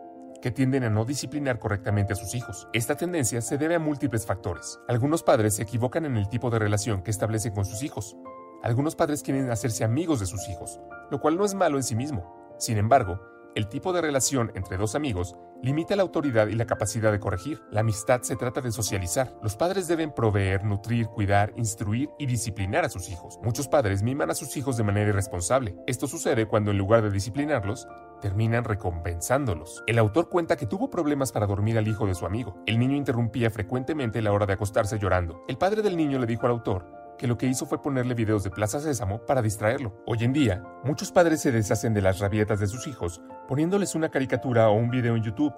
que 0.40 0.50
tienden 0.50 0.84
a 0.84 0.90
no 0.90 1.04
disciplinar 1.04 1.58
correctamente 1.58 2.12
a 2.12 2.16
sus 2.16 2.34
hijos. 2.34 2.68
Esta 2.72 2.96
tendencia 2.96 3.40
se 3.40 3.58
debe 3.58 3.74
a 3.74 3.80
múltiples 3.80 4.26
factores. 4.26 4.78
Algunos 4.86 5.22
padres 5.22 5.56
se 5.56 5.62
equivocan 5.62 6.04
en 6.04 6.16
el 6.16 6.28
tipo 6.28 6.50
de 6.50 6.58
relación 6.58 7.02
que 7.02 7.10
establecen 7.10 7.52
con 7.52 7.64
sus 7.64 7.82
hijos. 7.82 8.16
Algunos 8.62 8.94
padres 8.94 9.22
quieren 9.22 9.50
hacerse 9.50 9.84
amigos 9.84 10.20
de 10.20 10.26
sus 10.26 10.48
hijos, 10.48 10.80
lo 11.10 11.20
cual 11.20 11.36
no 11.36 11.44
es 11.44 11.54
malo 11.54 11.76
en 11.76 11.82
sí 11.82 11.96
mismo. 11.96 12.54
Sin 12.58 12.76
embargo, 12.76 13.20
el 13.58 13.66
tipo 13.66 13.92
de 13.92 14.00
relación 14.00 14.52
entre 14.54 14.76
dos 14.76 14.94
amigos 14.94 15.34
limita 15.64 15.96
la 15.96 16.04
autoridad 16.04 16.46
y 16.46 16.54
la 16.54 16.66
capacidad 16.66 17.10
de 17.10 17.18
corregir. 17.18 17.60
La 17.72 17.80
amistad 17.80 18.22
se 18.22 18.36
trata 18.36 18.60
de 18.60 18.70
socializar. 18.70 19.34
Los 19.42 19.56
padres 19.56 19.88
deben 19.88 20.14
proveer, 20.14 20.62
nutrir, 20.62 21.08
cuidar, 21.08 21.52
instruir 21.56 22.08
y 22.20 22.26
disciplinar 22.26 22.84
a 22.84 22.88
sus 22.88 23.08
hijos. 23.08 23.40
Muchos 23.42 23.66
padres 23.66 24.04
miman 24.04 24.30
a 24.30 24.36
sus 24.36 24.56
hijos 24.56 24.76
de 24.76 24.84
manera 24.84 25.08
irresponsable. 25.08 25.74
Esto 25.88 26.06
sucede 26.06 26.46
cuando 26.46 26.70
en 26.70 26.78
lugar 26.78 27.02
de 27.02 27.10
disciplinarlos, 27.10 27.88
terminan 28.20 28.62
recompensándolos. 28.62 29.82
El 29.88 29.98
autor 29.98 30.28
cuenta 30.28 30.56
que 30.56 30.66
tuvo 30.66 30.88
problemas 30.88 31.32
para 31.32 31.48
dormir 31.48 31.78
al 31.78 31.88
hijo 31.88 32.06
de 32.06 32.14
su 32.14 32.26
amigo. 32.26 32.62
El 32.64 32.78
niño 32.78 32.94
interrumpía 32.94 33.50
frecuentemente 33.50 34.22
la 34.22 34.30
hora 34.30 34.46
de 34.46 34.52
acostarse 34.52 35.00
llorando. 35.00 35.42
El 35.48 35.58
padre 35.58 35.82
del 35.82 35.96
niño 35.96 36.20
le 36.20 36.26
dijo 36.26 36.46
al 36.46 36.52
autor 36.52 36.97
que 37.18 37.26
lo 37.26 37.36
que 37.36 37.46
hizo 37.46 37.66
fue 37.66 37.82
ponerle 37.82 38.14
videos 38.14 38.44
de 38.44 38.50
Plaza 38.50 38.80
Sésamo 38.80 39.26
para 39.26 39.42
distraerlo. 39.42 40.02
Hoy 40.06 40.24
en 40.24 40.32
día, 40.32 40.64
muchos 40.84 41.12
padres 41.12 41.42
se 41.42 41.52
deshacen 41.52 41.92
de 41.92 42.00
las 42.00 42.20
rabietas 42.20 42.60
de 42.60 42.68
sus 42.68 42.86
hijos 42.86 43.20
poniéndoles 43.48 43.94
una 43.94 44.10
caricatura 44.10 44.68
o 44.68 44.74
un 44.74 44.90
video 44.90 45.16
en 45.16 45.22
YouTube, 45.22 45.54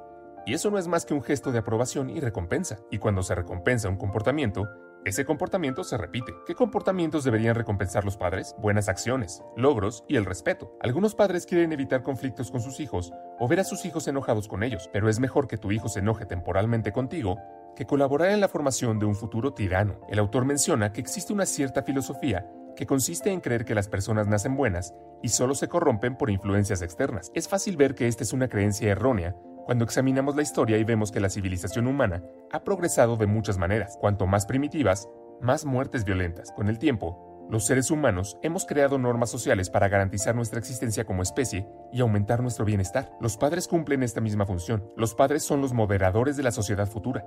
y 0.46 0.54
eso 0.54 0.70
no 0.70 0.78
es 0.78 0.88
más 0.88 1.04
que 1.04 1.12
un 1.12 1.22
gesto 1.22 1.52
de 1.52 1.58
aprobación 1.58 2.08
y 2.08 2.20
recompensa. 2.20 2.78
Y 2.90 2.98
cuando 2.98 3.22
se 3.22 3.34
recompensa 3.34 3.88
un 3.88 3.96
comportamiento, 3.96 4.68
ese 5.04 5.24
comportamiento 5.24 5.82
se 5.82 5.96
repite. 5.96 6.34
¿Qué 6.46 6.54
comportamientos 6.54 7.24
deberían 7.24 7.54
recompensar 7.54 8.04
los 8.04 8.18
padres? 8.18 8.54
Buenas 8.58 8.88
acciones, 8.88 9.42
logros 9.56 10.04
y 10.08 10.16
el 10.16 10.26
respeto. 10.26 10.76
Algunos 10.80 11.14
padres 11.14 11.46
quieren 11.46 11.72
evitar 11.72 12.02
conflictos 12.02 12.50
con 12.50 12.60
sus 12.60 12.80
hijos 12.80 13.10
o 13.38 13.48
ver 13.48 13.60
a 13.60 13.64
sus 13.64 13.86
hijos 13.86 14.06
enojados 14.08 14.46
con 14.46 14.62
ellos, 14.62 14.90
pero 14.92 15.08
es 15.08 15.18
mejor 15.18 15.48
que 15.48 15.56
tu 15.56 15.72
hijo 15.72 15.88
se 15.88 16.00
enoje 16.00 16.26
temporalmente 16.26 16.92
contigo 16.92 17.38
que 17.74 17.86
colaborar 17.86 18.30
en 18.30 18.40
la 18.40 18.48
formación 18.48 18.98
de 18.98 19.06
un 19.06 19.14
futuro 19.14 19.54
tirano. 19.54 20.00
El 20.10 20.18
autor 20.18 20.44
menciona 20.44 20.92
que 20.92 21.00
existe 21.00 21.32
una 21.32 21.46
cierta 21.46 21.82
filosofía 21.82 22.46
que 22.76 22.86
consiste 22.86 23.30
en 23.30 23.40
creer 23.40 23.64
que 23.64 23.74
las 23.74 23.88
personas 23.88 24.26
nacen 24.26 24.56
buenas 24.56 24.94
y 25.22 25.28
solo 25.28 25.54
se 25.54 25.68
corrompen 25.68 26.16
por 26.16 26.30
influencias 26.30 26.82
externas. 26.82 27.30
Es 27.34 27.48
fácil 27.48 27.76
ver 27.76 27.94
que 27.94 28.06
esta 28.06 28.22
es 28.22 28.32
una 28.32 28.48
creencia 28.48 28.90
errónea 28.90 29.34
cuando 29.70 29.84
examinamos 29.84 30.34
la 30.34 30.42
historia 30.42 30.78
y 30.78 30.82
vemos 30.82 31.12
que 31.12 31.20
la 31.20 31.30
civilización 31.30 31.86
humana 31.86 32.24
ha 32.50 32.64
progresado 32.64 33.16
de 33.16 33.28
muchas 33.28 33.56
maneras. 33.56 33.96
Cuanto 34.00 34.26
más 34.26 34.44
primitivas, 34.44 35.08
más 35.40 35.64
muertes 35.64 36.04
violentas. 36.04 36.50
Con 36.50 36.68
el 36.68 36.80
tiempo, 36.80 37.46
los 37.48 37.66
seres 37.66 37.92
humanos 37.92 38.36
hemos 38.42 38.66
creado 38.66 38.98
normas 38.98 39.30
sociales 39.30 39.70
para 39.70 39.88
garantizar 39.88 40.34
nuestra 40.34 40.58
existencia 40.58 41.04
como 41.04 41.22
especie 41.22 41.68
y 41.92 42.00
aumentar 42.00 42.42
nuestro 42.42 42.64
bienestar. 42.64 43.12
Los 43.20 43.36
padres 43.36 43.68
cumplen 43.68 44.02
esta 44.02 44.20
misma 44.20 44.44
función. 44.44 44.92
Los 44.96 45.14
padres 45.14 45.44
son 45.44 45.60
los 45.60 45.72
moderadores 45.72 46.36
de 46.36 46.42
la 46.42 46.50
sociedad 46.50 46.88
futura. 46.88 47.24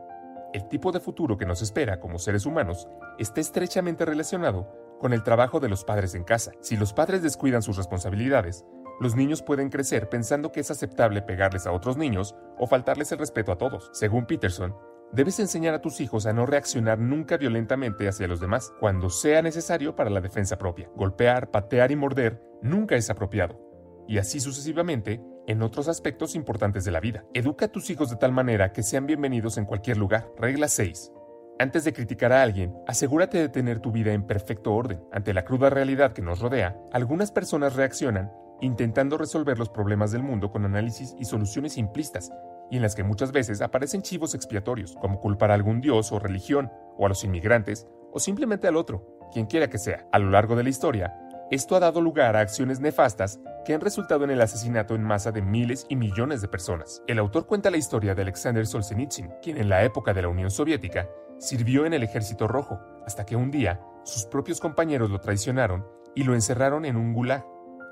El 0.52 0.68
tipo 0.68 0.92
de 0.92 1.00
futuro 1.00 1.38
que 1.38 1.46
nos 1.46 1.62
espera 1.62 2.02
como 2.02 2.20
seres 2.20 2.46
humanos 2.46 2.90
está 3.20 3.40
estrechamente 3.40 4.04
relacionado 4.04 4.70
con 5.00 5.14
el 5.14 5.24
trabajo 5.24 5.62
de 5.62 5.70
los 5.70 5.86
padres 5.86 6.14
en 6.14 6.26
casa. 6.26 6.52
Si 6.60 6.76
los 6.76 6.92
padres 6.92 7.24
descuidan 7.24 7.62
sus 7.62 7.78
responsabilidades, 7.78 8.66
los 9.00 9.16
niños 9.16 9.42
pueden 9.42 9.70
crecer 9.70 10.10
pensando 10.10 10.52
que 10.52 10.60
es 10.60 10.72
aceptable 10.72 11.22
pegarles 11.22 11.66
a 11.66 11.72
otros 11.72 11.98
niños 11.98 12.36
o 12.58 12.68
faltarles 12.68 13.12
el 13.12 13.20
respeto 13.20 13.52
a 13.52 13.58
todos. 13.58 13.90
Según 13.94 14.26
Peterson, 14.26 14.76
debes 15.12 15.40
enseñar 15.40 15.74
a 15.74 15.82
tus 15.82 16.02
hijos 16.02 16.26
a 16.26 16.34
no 16.34 16.46
reaccionar 16.46 17.00
nunca 17.00 17.38
violentamente 17.38 18.08
hacia 18.08 18.28
los 18.28 18.40
demás 18.40 18.72
cuando 18.80 19.10
sea 19.10 19.42
necesario 19.42 19.96
para 19.96 20.10
la 20.10 20.22
defensa 20.22 20.58
propia. 20.58 20.90
Golpear, 20.96 21.52
patear 21.52 21.92
y 21.92 21.96
morder 21.96 22.42
nunca 22.62 22.96
es 22.96 23.10
apropiado. 23.10 23.60
Y 24.08 24.18
así 24.18 24.40
sucesivamente 24.40 25.22
en 25.48 25.62
otros 25.62 25.88
aspectos 25.88 26.36
importantes 26.36 26.86
de 26.86 26.92
la 26.92 27.00
vida. 27.00 27.26
Educa 27.34 27.66
a 27.66 27.72
tus 27.72 27.90
hijos 27.90 28.10
de 28.10 28.16
tal 28.16 28.32
manera 28.32 28.72
que 28.72 28.84
sean 28.84 29.06
bienvenidos 29.06 29.58
en 29.58 29.66
cualquier 29.66 29.98
lugar. 29.98 30.32
Regla 30.38 30.68
6. 30.68 31.12
Antes 31.60 31.84
de 31.84 31.94
criticar 31.94 32.34
a 32.34 32.42
alguien, 32.42 32.76
asegúrate 32.88 33.38
de 33.38 33.50
tener 33.50 33.80
tu 33.80 33.92
vida 33.92 34.14
en 34.14 34.26
perfecto 34.26 34.74
orden. 34.74 35.02
Ante 35.12 35.34
la 35.34 35.46
cruda 35.46 35.70
realidad 35.70 36.14
que 36.14 36.22
nos 36.22 36.40
rodea, 36.40 36.78
algunas 36.92 37.32
personas 37.32 37.76
reaccionan 37.76 38.32
intentando 38.62 39.18
resolver 39.18 39.58
los 39.60 39.70
problemas 39.70 40.12
del 40.12 40.24
mundo 40.24 40.52
con 40.52 40.66
análisis 40.66 41.16
y 41.20 41.26
soluciones 41.26 41.74
simplistas, 41.74 42.32
y 42.70 42.78
en 42.78 42.82
las 42.82 42.96
que 42.96 43.04
muchas 43.04 43.32
veces 43.32 43.62
aparecen 43.62 44.02
chivos 44.02 44.34
expiatorios, 44.36 44.96
como 45.00 45.20
culpar 45.20 45.52
a 45.52 45.54
algún 45.54 45.82
dios 45.82 46.12
o 46.12 46.20
religión, 46.20 46.72
o 46.98 47.06
a 47.06 47.10
los 47.10 47.24
inmigrantes, 47.24 47.88
o 48.12 48.20
simplemente 48.20 48.68
al 48.68 48.78
otro, 48.78 49.20
quien 49.32 49.46
quiera 49.46 49.70
que 49.70 49.78
sea. 49.78 50.08
A 50.12 50.20
lo 50.20 50.30
largo 50.30 50.56
de 50.56 50.64
la 50.64 50.70
historia, 50.70 51.14
esto 51.52 51.76
ha 51.76 51.80
dado 51.80 52.02
lugar 52.02 52.36
a 52.36 52.40
acciones 52.40 52.80
nefastas 52.80 53.40
que 53.66 53.74
han 53.74 53.82
resultado 53.82 54.24
en 54.24 54.32
el 54.32 54.42
asesinato 54.42 54.96
en 54.96 55.04
masa 55.04 55.32
de 55.32 55.42
miles 55.42 55.86
y 55.90 55.96
millones 55.96 56.42
de 56.42 56.48
personas. 56.48 57.04
El 57.08 57.20
autor 57.20 57.46
cuenta 57.46 57.70
la 57.70 57.78
historia 57.78 58.16
de 58.16 58.24
Alexander 58.24 58.66
Solzhenitsyn, 58.66 59.32
quien 59.42 59.58
en 59.58 59.70
la 59.70 59.84
época 59.84 60.14
de 60.14 60.22
la 60.22 60.30
Unión 60.30 60.50
Soviética 60.50 61.08
sirvió 61.38 61.86
en 61.86 61.94
el 61.94 62.04
Ejército 62.04 62.48
Rojo, 62.48 62.80
hasta 63.06 63.26
que 63.26 63.36
un 63.36 63.52
día 63.52 63.82
sus 64.04 64.26
propios 64.26 64.60
compañeros 64.60 65.12
lo 65.12 65.20
traicionaron 65.20 65.86
y 66.16 66.24
lo 66.24 66.34
encerraron 66.34 66.86
en 66.86 66.96
un 66.96 67.14
gulag 67.14 67.46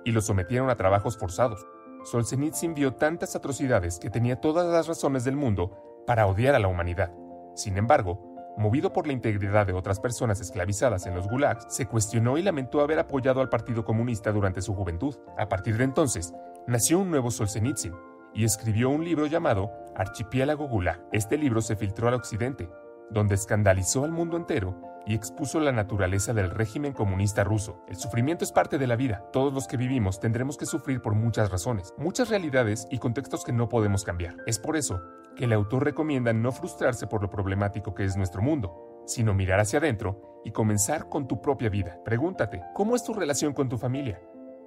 y 0.04 0.12
lo 0.12 0.22
sometieron 0.22 0.70
a 0.70 0.76
trabajos 0.76 1.18
forzados. 1.18 1.66
Solzhenitsyn 2.04 2.74
vio 2.74 2.94
tantas 2.94 3.36
atrocidades 3.36 4.00
que 4.00 4.10
tenía 4.10 4.42
todas 4.42 4.68
las 4.68 4.88
razones 4.88 5.24
del 5.24 5.36
mundo 5.36 6.04
para 6.08 6.26
odiar 6.26 6.56
a 6.56 6.60
la 6.60 6.68
humanidad. 6.68 7.14
Sin 7.56 7.78
embargo, 7.78 8.32
movido 8.58 8.92
por 8.92 9.08
la 9.08 9.14
integridad 9.14 9.68
de 9.68 9.74
otras 9.74 10.00
personas 10.00 10.42
esclavizadas 10.42 11.06
en 11.06 11.16
los 11.16 11.28
gulags, 11.28 11.66
se 11.70 11.86
cuestionó 11.86 12.38
y 12.38 12.42
lamentó 12.42 12.82
haber 12.82 13.00
apoyado 13.00 13.42
al 13.42 13.50
Partido 13.50 13.86
Comunista 13.86 14.32
durante 14.32 14.62
su 14.62 14.74
juventud. 14.74 15.16
A 15.38 15.48
partir 15.48 15.78
de 15.78 15.84
entonces, 15.84 16.34
nació 16.68 17.00
un 17.00 17.12
nuevo 17.12 17.32
Solzhenitsyn 17.32 17.94
y 18.34 18.46
escribió 18.46 18.90
un 18.90 19.04
libro 19.04 19.28
llamado 19.28 19.72
Archipiélago 19.96 20.68
Gulag. 20.68 21.06
Este 21.12 21.38
libro 21.38 21.62
se 21.62 21.76
filtró 21.76 22.08
al 22.08 22.16
occidente, 22.16 22.70
donde 23.10 23.36
escandalizó 23.36 24.06
al 24.06 24.12
mundo 24.12 24.38
entero 24.38 24.91
y 25.06 25.16
expuso 25.16 25.60
la 25.60 25.72
naturaleza 25.72 26.34
del 26.34 26.50
régimen 26.50 26.94
comunista 26.94 27.44
ruso. 27.44 27.84
El 27.88 27.96
sufrimiento 27.96 28.44
es 28.44 28.52
parte 28.52 28.78
de 28.78 28.88
la 28.88 28.96
vida. 28.96 29.26
Todos 29.32 29.54
los 29.54 29.68
que 29.68 29.78
vivimos 29.78 30.20
tendremos 30.20 30.58
que 30.58 30.66
sufrir 30.66 31.02
por 31.02 31.16
muchas 31.16 31.52
razones, 31.52 31.94
muchas 31.98 32.30
realidades 32.30 32.88
y 32.92 33.00
contextos 33.00 33.44
que 33.44 33.54
no 33.54 33.70
podemos 33.70 34.04
cambiar. 34.04 34.38
Es 34.46 34.60
por 34.60 34.76
eso 34.76 35.02
que 35.36 35.46
el 35.46 35.54
autor 35.54 35.84
recomienda 35.84 36.34
no 36.34 36.52
frustrarse 36.52 37.08
por 37.08 37.22
lo 37.22 37.30
problemático 37.30 37.94
que 37.94 38.04
es 38.04 38.18
nuestro 38.18 38.42
mundo, 38.42 39.04
sino 39.06 39.34
mirar 39.34 39.60
hacia 39.60 39.80
adentro 39.80 40.42
y 40.44 40.52
comenzar 40.52 41.10
con 41.10 41.28
tu 41.28 41.42
propia 41.42 41.70
vida. 41.70 42.00
Pregúntate, 42.04 42.64
¿cómo 42.74 42.96
es 42.96 43.04
tu 43.04 43.14
relación 43.14 43.54
con 43.54 43.70
tu 43.70 43.78
familia? 43.78 44.22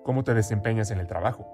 ¿Cómo 0.04 0.24
te 0.24 0.34
desempeñas 0.34 0.90
en 0.90 0.98
el 0.98 1.06
trabajo? 1.06 1.46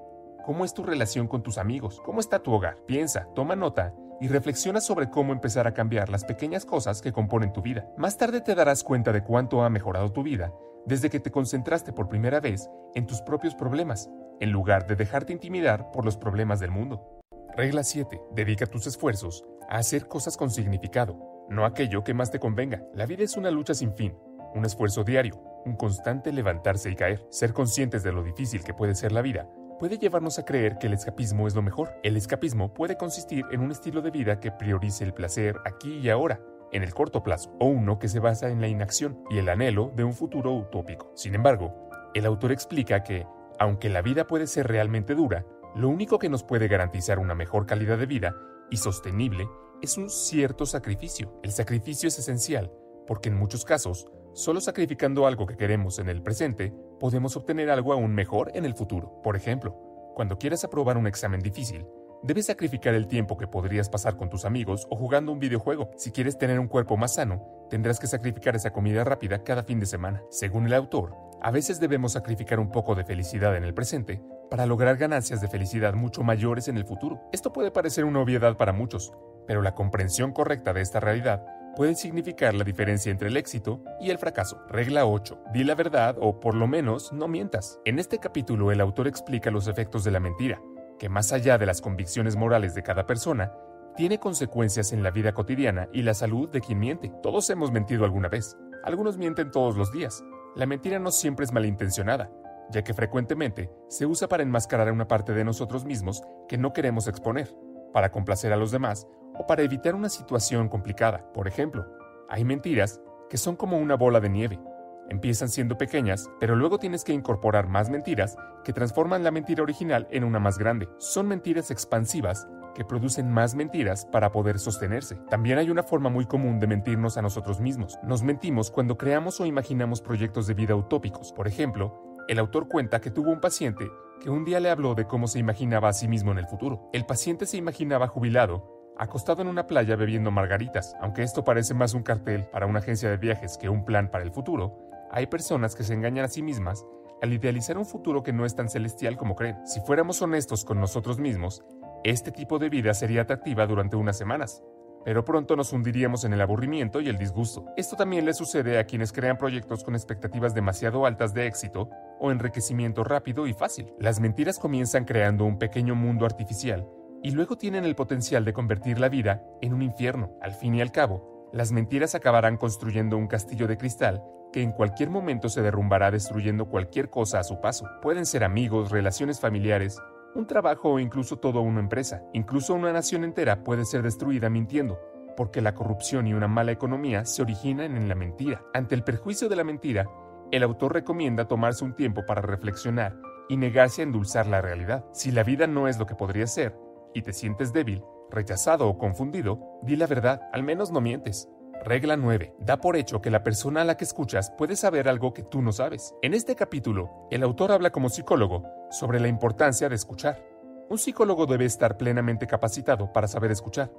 ¿Cómo 0.45 0.65
es 0.65 0.75
tu 0.75 0.83
relación 0.83 1.29
con 1.29 1.43
tus 1.43 1.59
amigos? 1.59 2.01
¿Cómo 2.05 2.21
está 2.21 2.43
tu 2.43 2.53
hogar? 2.53 2.79
Piensa, 2.87 3.29
toma 3.35 3.57
nota 3.57 3.95
y 4.21 4.29
reflexiona 4.29 4.81
sobre 4.81 5.11
cómo 5.11 5.33
empezar 5.33 5.67
a 5.67 5.75
cambiar 5.75 6.09
las 6.09 6.25
pequeñas 6.25 6.65
cosas 6.65 7.01
que 7.01 7.13
componen 7.13 7.53
tu 7.53 7.63
vida. 7.63 7.89
Más 7.97 8.17
tarde 8.17 8.41
te 8.41 8.55
darás 8.55 8.85
cuenta 8.85 9.13
de 9.13 9.23
cuánto 9.23 9.63
ha 9.63 9.71
mejorado 9.71 10.13
tu 10.13 10.23
vida 10.23 10.53
desde 10.87 11.11
que 11.11 11.21
te 11.21 11.31
concentraste 11.31 11.93
por 11.93 12.09
primera 12.09 12.41
vez 12.41 12.69
en 12.95 13.07
tus 13.07 13.21
propios 13.21 13.55
problemas, 13.55 14.11
en 14.41 14.51
lugar 14.51 14.87
de 14.87 14.97
dejarte 14.97 15.33
intimidar 15.33 15.91
por 15.91 16.05
los 16.05 16.17
problemas 16.17 16.61
del 16.61 16.71
mundo. 16.71 17.21
Regla 17.57 17.85
7. 17.85 18.21
Dedica 18.33 18.67
tus 18.67 18.87
esfuerzos 18.87 19.45
a 19.69 19.77
hacer 19.77 20.07
cosas 20.07 20.37
con 20.37 20.51
significado, 20.51 21.47
no 21.49 21.65
aquello 21.65 22.03
que 22.03 22.15
más 22.15 22.31
te 22.31 22.41
convenga. 22.41 22.83
La 22.95 23.07
vida 23.07 23.25
es 23.25 23.37
una 23.37 23.51
lucha 23.51 23.75
sin 23.75 23.95
fin, 23.95 24.17
un 24.55 24.65
esfuerzo 24.65 25.05
diario, 25.05 25.41
un 25.65 25.77
constante 25.77 26.33
levantarse 26.33 26.91
y 26.91 26.97
caer. 26.97 27.27
Ser 27.31 27.53
conscientes 27.53 28.03
de 28.03 28.13
lo 28.13 28.23
difícil 28.23 28.65
que 28.65 28.75
puede 28.75 28.95
ser 28.95 29.13
la 29.13 29.23
vida 29.23 29.49
puede 29.81 29.97
llevarnos 29.97 30.39
a 30.39 30.45
creer 30.45 30.77
que 30.77 30.89
el 30.89 30.93
escapismo 30.93 31.49
es 31.49 31.55
lo 31.55 31.63
mejor. 31.63 31.99
El 32.03 32.19
escapismo 32.19 32.75
puede 32.75 32.99
consistir 32.99 33.47
en 33.51 33.63
un 33.63 33.71
estilo 33.71 34.03
de 34.03 34.11
vida 34.11 34.39
que 34.39 34.53
priorice 34.53 35.05
el 35.05 35.15
placer 35.15 35.57
aquí 35.65 36.01
y 36.01 36.11
ahora, 36.11 36.39
en 36.71 36.83
el 36.83 36.93
corto 36.93 37.23
plazo, 37.23 37.51
o 37.59 37.65
uno 37.65 37.99
que 37.99 38.09
se 38.09 38.21
basa 38.21 38.51
en 38.51 38.61
la 38.61 38.69
inacción 38.69 39.25
y 39.31 39.39
el 39.39 39.49
anhelo 39.49 39.91
de 39.97 40.05
un 40.05 40.13
futuro 40.13 40.53
utópico. 40.55 41.11
Sin 41.15 41.35
embargo, 41.35 41.89
el 42.13 42.27
autor 42.27 42.53
explica 42.53 43.03
que, 43.03 43.27
aunque 43.59 43.89
la 43.89 44.03
vida 44.03 44.27
puede 44.27 44.47
ser 44.47 44.69
realmente 44.69 45.15
dura, 45.15 45.47
lo 45.75 45.89
único 45.89 46.19
que 46.19 46.29
nos 46.29 46.45
puede 46.45 46.69
garantizar 46.69 47.19
una 47.19 47.35
mejor 47.35 47.65
calidad 47.65 47.97
de 47.97 48.05
vida 48.05 48.37
y 48.71 48.77
sostenible 48.77 49.49
es 49.81 49.97
un 49.97 50.11
cierto 50.11 50.67
sacrificio. 50.67 51.41
El 51.43 51.53
sacrificio 51.53 52.07
es 52.07 52.19
esencial, 52.19 52.71
porque 53.07 53.31
en 53.31 53.37
muchos 53.37 53.65
casos 53.65 54.07
Solo 54.33 54.61
sacrificando 54.61 55.27
algo 55.27 55.45
que 55.45 55.57
queremos 55.57 55.99
en 55.99 56.09
el 56.09 56.23
presente, 56.23 56.73
podemos 57.01 57.37
obtener 57.37 57.69
algo 57.69 57.93
aún 57.93 58.15
mejor 58.15 58.53
en 58.55 58.65
el 58.65 58.75
futuro. 58.75 59.21
Por 59.23 59.35
ejemplo, 59.35 60.13
cuando 60.15 60.39
quieras 60.39 60.63
aprobar 60.63 60.97
un 60.97 61.09
examen 61.09 61.41
difícil, 61.41 61.85
debes 62.23 62.47
sacrificar 62.47 62.95
el 62.95 63.09
tiempo 63.09 63.37
que 63.37 63.49
podrías 63.49 63.89
pasar 63.89 64.17
con 64.17 64.31
tus 64.31 64.45
amigos 64.45 64.87
o 64.89 64.97
jugando 64.97 65.33
un 65.33 65.41
videojuego. 65.41 65.91
Si 65.97 66.13
quieres 66.13 66.39
tener 66.39 66.61
un 66.61 66.69
cuerpo 66.69 66.97
más 66.97 67.15
sano, 67.15 67.67
tendrás 67.71 67.99
que 67.99 68.07
sacrificar 68.07 68.55
esa 68.55 68.73
comida 68.73 69.03
rápida 69.03 69.43
cada 69.43 69.65
fin 69.65 69.81
de 69.81 69.87
semana. 69.87 70.23
Según 70.31 70.67
el 70.67 70.75
autor, 70.75 71.17
a 71.43 71.51
veces 71.51 71.81
debemos 71.81 72.13
sacrificar 72.13 72.61
un 72.61 72.71
poco 72.71 72.95
de 72.95 73.05
felicidad 73.05 73.57
en 73.57 73.65
el 73.65 73.75
presente 73.75 74.23
para 74.49 74.67
lograr 74.67 74.97
ganancias 74.97 75.41
de 75.41 75.49
felicidad 75.49 75.95
mucho 75.95 76.23
mayores 76.23 76.69
en 76.69 76.77
el 76.77 76.85
futuro. 76.85 77.21
Esto 77.33 77.53
puede 77.53 77.73
parecer 77.73 78.05
una 78.05 78.21
obviedad 78.21 78.57
para 78.57 78.73
muchos, 78.73 79.13
pero 79.49 79.61
la 79.61 79.75
comprensión 79.75 80.33
correcta 80.33 80.73
de 80.73 80.83
esta 80.83 81.01
realidad 81.01 81.45
puede 81.77 81.95
significar 81.95 82.55
la 82.55 82.65
diferencia 82.65 83.11
entre 83.11 83.29
el 83.29 83.37
éxito 83.37 83.83
y 84.01 84.11
el 84.11 84.19
fracaso. 84.19 84.61
Regla 84.69 85.07
8. 85.07 85.39
Di 85.53 85.65
la 85.65 85.75
verdad 85.75 86.17
o 86.21 86.41
por 86.41 86.55
lo 86.55 86.67
menos 86.67 87.13
no 87.13 87.29
mientas. 87.29 87.81
En 87.85 87.99
este 87.99 88.19
capítulo 88.19 88.73
el 88.73 88.81
autor 88.81 89.09
explica 89.09 89.51
los 89.51 89.69
efectos 89.69 90.05
de 90.05 90.11
la 90.11 90.21
mentira, 90.21 90.61
que 90.99 91.09
más 91.09 91.33
allá 91.33 91.59
de 91.59 91.67
las 91.67 91.81
convicciones 91.81 92.37
morales 92.37 92.75
de 92.75 92.83
cada 92.83 93.07
persona, 93.07 93.53
tiene 93.97 94.19
consecuencias 94.19 94.93
en 94.93 95.03
la 95.03 95.11
vida 95.11 95.33
cotidiana 95.33 95.89
y 95.93 96.03
la 96.03 96.15
salud 96.15 96.49
de 96.49 96.61
quien 96.61 96.79
miente. 96.79 97.13
Todos 97.23 97.49
hemos 97.51 97.73
mentido 97.73 98.05
alguna 98.05 98.29
vez. 98.29 98.57
Algunos 98.85 99.19
mienten 99.19 99.51
todos 99.51 99.77
los 99.77 99.93
días. 99.93 100.25
La 100.57 100.67
mentira 100.67 100.99
no 100.99 101.11
siempre 101.11 101.45
es 101.45 101.53
malintencionada, 101.53 102.31
ya 102.71 102.83
que 102.83 102.95
frecuentemente 102.95 103.71
se 103.89 104.07
usa 104.07 104.29
para 104.29 104.43
enmascarar 104.43 104.91
una 104.93 105.09
parte 105.09 105.33
de 105.33 105.45
nosotros 105.45 105.85
mismos 105.85 106.23
que 106.49 106.59
no 106.59 106.73
queremos 106.73 107.09
exponer, 107.09 107.55
para 107.93 108.11
complacer 108.11 108.53
a 108.53 108.57
los 108.57 108.71
demás 108.71 109.07
o 109.41 109.47
para 109.47 109.63
evitar 109.63 109.95
una 109.95 110.11
situación 110.11 110.69
complicada. 110.69 111.25
Por 111.33 111.49
ejemplo, 111.49 111.87
hay 112.29 112.45
mentiras 112.45 113.01
que 113.31 113.39
son 113.39 113.57
como 113.57 113.79
una 113.79 113.97
bola 113.97 114.21
de 114.21 114.29
nieve. 114.29 114.61
Empiezan 115.09 115.49
siendo 115.49 115.79
pequeñas, 115.79 116.29
pero 116.39 116.55
luego 116.55 116.79
tienes 116.79 117.05
que 117.05 117.15
incorporar 117.15 117.67
más 117.67 117.89
mentiras 117.89 118.37
que 118.65 118.75
transforman 118.75 119.25
la 119.25 119.31
mentira 119.31 119.63
original 119.63 120.07
en 120.11 120.25
una 120.25 120.41
más 120.41 120.59
grande. 120.59 120.91
Son 120.99 121.27
mentiras 121.27 121.71
expansivas 121.71 122.47
que 122.75 122.85
producen 122.85 123.33
más 123.33 123.55
mentiras 123.55 124.05
para 124.13 124.31
poder 124.31 124.59
sostenerse. 124.59 125.17
También 125.31 125.57
hay 125.57 125.71
una 125.71 125.83
forma 125.83 126.11
muy 126.11 126.27
común 126.27 126.61
de 126.61 126.67
mentirnos 126.67 127.17
a 127.17 127.23
nosotros 127.23 127.61
mismos. 127.61 127.99
Nos 128.03 128.23
mentimos 128.23 128.71
cuando 128.71 128.99
creamos 128.99 129.41
o 129.41 129.47
imaginamos 129.47 130.03
proyectos 130.03 130.47
de 130.49 130.55
vida 130.55 130.77
utópicos. 130.77 131.33
Por 131.33 131.49
ejemplo, 131.49 132.19
el 132.29 132.39
autor 132.39 132.69
cuenta 132.69 133.01
que 133.01 133.11
tuvo 133.11 133.33
un 133.33 133.41
paciente 133.41 133.91
que 134.21 134.29
un 134.29 134.45
día 134.45 134.61
le 134.61 134.69
habló 134.69 134.95
de 134.95 135.07
cómo 135.07 135.27
se 135.27 135.39
imaginaba 135.39 135.89
a 135.89 135.93
sí 135.95 136.07
mismo 136.09 136.31
en 136.31 136.39
el 136.39 136.47
futuro. 136.47 136.91
El 136.93 137.07
paciente 137.07 137.47
se 137.47 137.57
imaginaba 137.57 138.07
jubilado, 138.07 138.80
acostado 139.01 139.41
en 139.41 139.49
una 139.49 139.67
playa 139.67 139.97
bebiendo 139.97 140.31
margaritas. 140.31 140.95
Aunque 141.01 141.23
esto 141.23 141.43
parece 141.43 141.73
más 141.73 141.95
un 141.95 142.03
cartel 142.03 142.45
para 142.53 142.67
una 142.67 142.81
agencia 142.81 143.09
de 143.09 143.17
viajes 143.17 143.57
que 143.57 143.71
un 143.71 143.87
plan 143.87 144.11
para 144.11 144.25
el 144.25 144.31
futuro, 144.31 144.79
hay 145.11 145.27
personas 145.27 145.75
que 145.75 145.85
se 145.85 145.95
engañan 145.95 146.27
a 146.27 146.29
sí 146.29 146.43
mismas 146.43 146.85
al 147.23 147.33
idealizar 147.33 147.79
un 147.79 147.87
futuro 147.87 148.23
que 148.23 148.35
no 148.35 148.45
es 148.45 148.55
tan 148.55 148.69
celestial 148.69 149.17
como 149.17 149.37
creen. 149.37 149.57
Si 149.67 149.81
fuéramos 149.81 150.21
honestos 150.21 150.67
con 150.67 150.79
nosotros 150.81 151.19
mismos, 151.19 151.65
este 152.05 152.31
tipo 152.31 152.59
de 152.59 152.69
vida 152.69 152.93
sería 152.93 153.23
atractiva 153.23 153.67
durante 153.67 153.97
unas 153.97 154.19
semanas, 154.19 154.63
pero 155.03 155.25
pronto 155.25 155.57
nos 155.57 155.73
hundiríamos 155.73 156.25
en 156.25 156.35
el 156.35 156.41
aburrimiento 156.43 157.01
y 157.01 157.09
el 157.09 157.17
disgusto. 157.17 157.65
Esto 157.79 157.97
también 157.97 158.27
le 158.27 158.35
sucede 158.35 158.79
a 158.79 158.85
quienes 158.85 159.13
crean 159.13 159.39
proyectos 159.39 159.83
con 159.83 159.95
expectativas 159.95 160.55
demasiado 160.55 161.07
altas 161.07 161.33
de 161.33 161.47
éxito 161.47 161.89
o 162.19 162.31
enriquecimiento 162.31 163.03
rápido 163.03 163.47
y 163.47 163.55
fácil. 163.55 163.95
Las 163.99 164.21
mentiras 164.21 164.59
comienzan 164.59 165.07
creando 165.07 165.47
un 165.47 165.59
pequeño 165.59 165.95
mundo 165.95 166.27
artificial 166.27 166.87
y 167.23 167.33
luego 167.33 167.57
tienen 167.57 167.85
el 167.85 167.95
potencial 167.95 168.45
de 168.45 168.53
convertir 168.53 168.99
la 168.99 169.09
vida 169.09 169.43
en 169.61 169.75
un 169.75 169.83
infierno. 169.83 170.33
Al 170.41 170.53
fin 170.53 170.75
y 170.75 170.81
al 170.81 170.93
cabo, 170.93 171.49
las 171.53 171.73
mentiras 171.73 172.15
acabarán 172.15 172.57
construyendo 172.57 173.17
un 173.17 173.27
castillo 173.27 173.67
de 173.67 173.77
cristal 173.77 174.23
que 174.53 174.63
en 174.63 174.73
cualquier 174.73 175.11
momento 175.11 175.49
se 175.49 175.63
derrumbará 175.63 176.11
destruyendo 176.11 176.67
cualquier 176.67 177.11
cosa 177.11 177.39
a 177.39 177.45
su 177.45 177.61
paso. 177.61 177.87
Pueden 178.03 178.27
ser 178.27 178.45
amigos, 178.45 178.91
relaciones 178.91 179.41
familiares, 179.41 179.99
un 180.35 180.47
trabajo 180.47 180.91
o 180.91 180.99
incluso 180.99 181.39
toda 181.39 181.61
una 181.61 181.81
empresa. 181.81 182.23
Incluso 182.33 182.75
una 182.75 182.93
nación 182.93 183.25
entera 183.25 183.63
puede 183.63 183.85
ser 183.85 184.03
destruida 184.03 184.51
mintiendo, 184.51 184.99
porque 185.37 185.61
la 185.61 185.75
corrupción 185.75 186.27
y 186.27 186.35
una 186.35 186.49
mala 186.49 186.73
economía 186.73 187.25
se 187.25 187.43
originan 187.43 187.97
en 187.97 188.09
la 188.09 188.15
mentira. 188.15 188.63
Ante 188.75 188.95
el 188.95 189.05
perjuicio 189.05 189.49
de 189.49 189.57
la 189.57 189.65
mentira, 189.65 190.09
el 190.51 190.63
autor 190.63 190.95
recomienda 190.95 191.47
tomarse 191.47 191.85
un 191.85 191.95
tiempo 191.95 192.27
para 192.27 192.43
reflexionar 192.43 193.17
y 193.49 193.57
negarse 193.57 194.03
a 194.03 194.05
endulzar 194.05 194.47
la 194.47 194.61
realidad. 194.61 195.05
Si 195.13 195.31
la 195.31 195.45
vida 195.45 195.67
no 195.67 195.89
es 195.89 195.99
lo 195.99 196.07
que 196.07 196.15
podría 196.15 196.47
ser, 196.47 196.77
y 197.15 197.23
te 197.23 197.33
sientes 197.33 197.73
débil, 197.73 198.03
rechazado 198.31 198.89
o 198.89 198.99
confundido, 198.99 199.81
di 199.83 199.97
la 199.97 200.07
verdad, 200.07 200.43
al 200.53 200.63
menos 200.63 200.91
no 200.91 201.01
mientes. 201.01 201.49
Regla 201.85 202.17
9. 202.17 202.55
Da 202.61 202.79
por 202.79 202.97
hecho 202.97 203.23
que 203.23 203.31
la 203.31 203.43
persona 203.43 203.81
a 203.81 203.85
la 203.85 203.97
que 203.97 204.05
escuchas 204.05 204.51
puede 204.51 204.77
saber 204.77 205.09
algo 205.09 205.33
que 205.33 205.43
tú 205.43 205.63
no 205.63 205.73
sabes. 205.73 206.15
En 206.21 206.35
este 206.35 206.55
capítulo, 206.55 207.27
el 207.31 207.43
autor 207.43 207.73
habla 207.73 207.91
como 207.91 208.11
psicólogo 208.11 208.65
sobre 208.91 209.19
la 209.19 209.29
importancia 209.29 209.89
de 209.89 209.95
escuchar. 209.95 210.45
Un 210.91 210.99
psicólogo 210.99 211.47
debe 211.47 211.65
estar 211.65 211.97
plenamente 211.97 212.47
capacitado 212.47 213.13
para 213.13 213.29
saber 213.29 213.51
escuchar, 213.51 213.91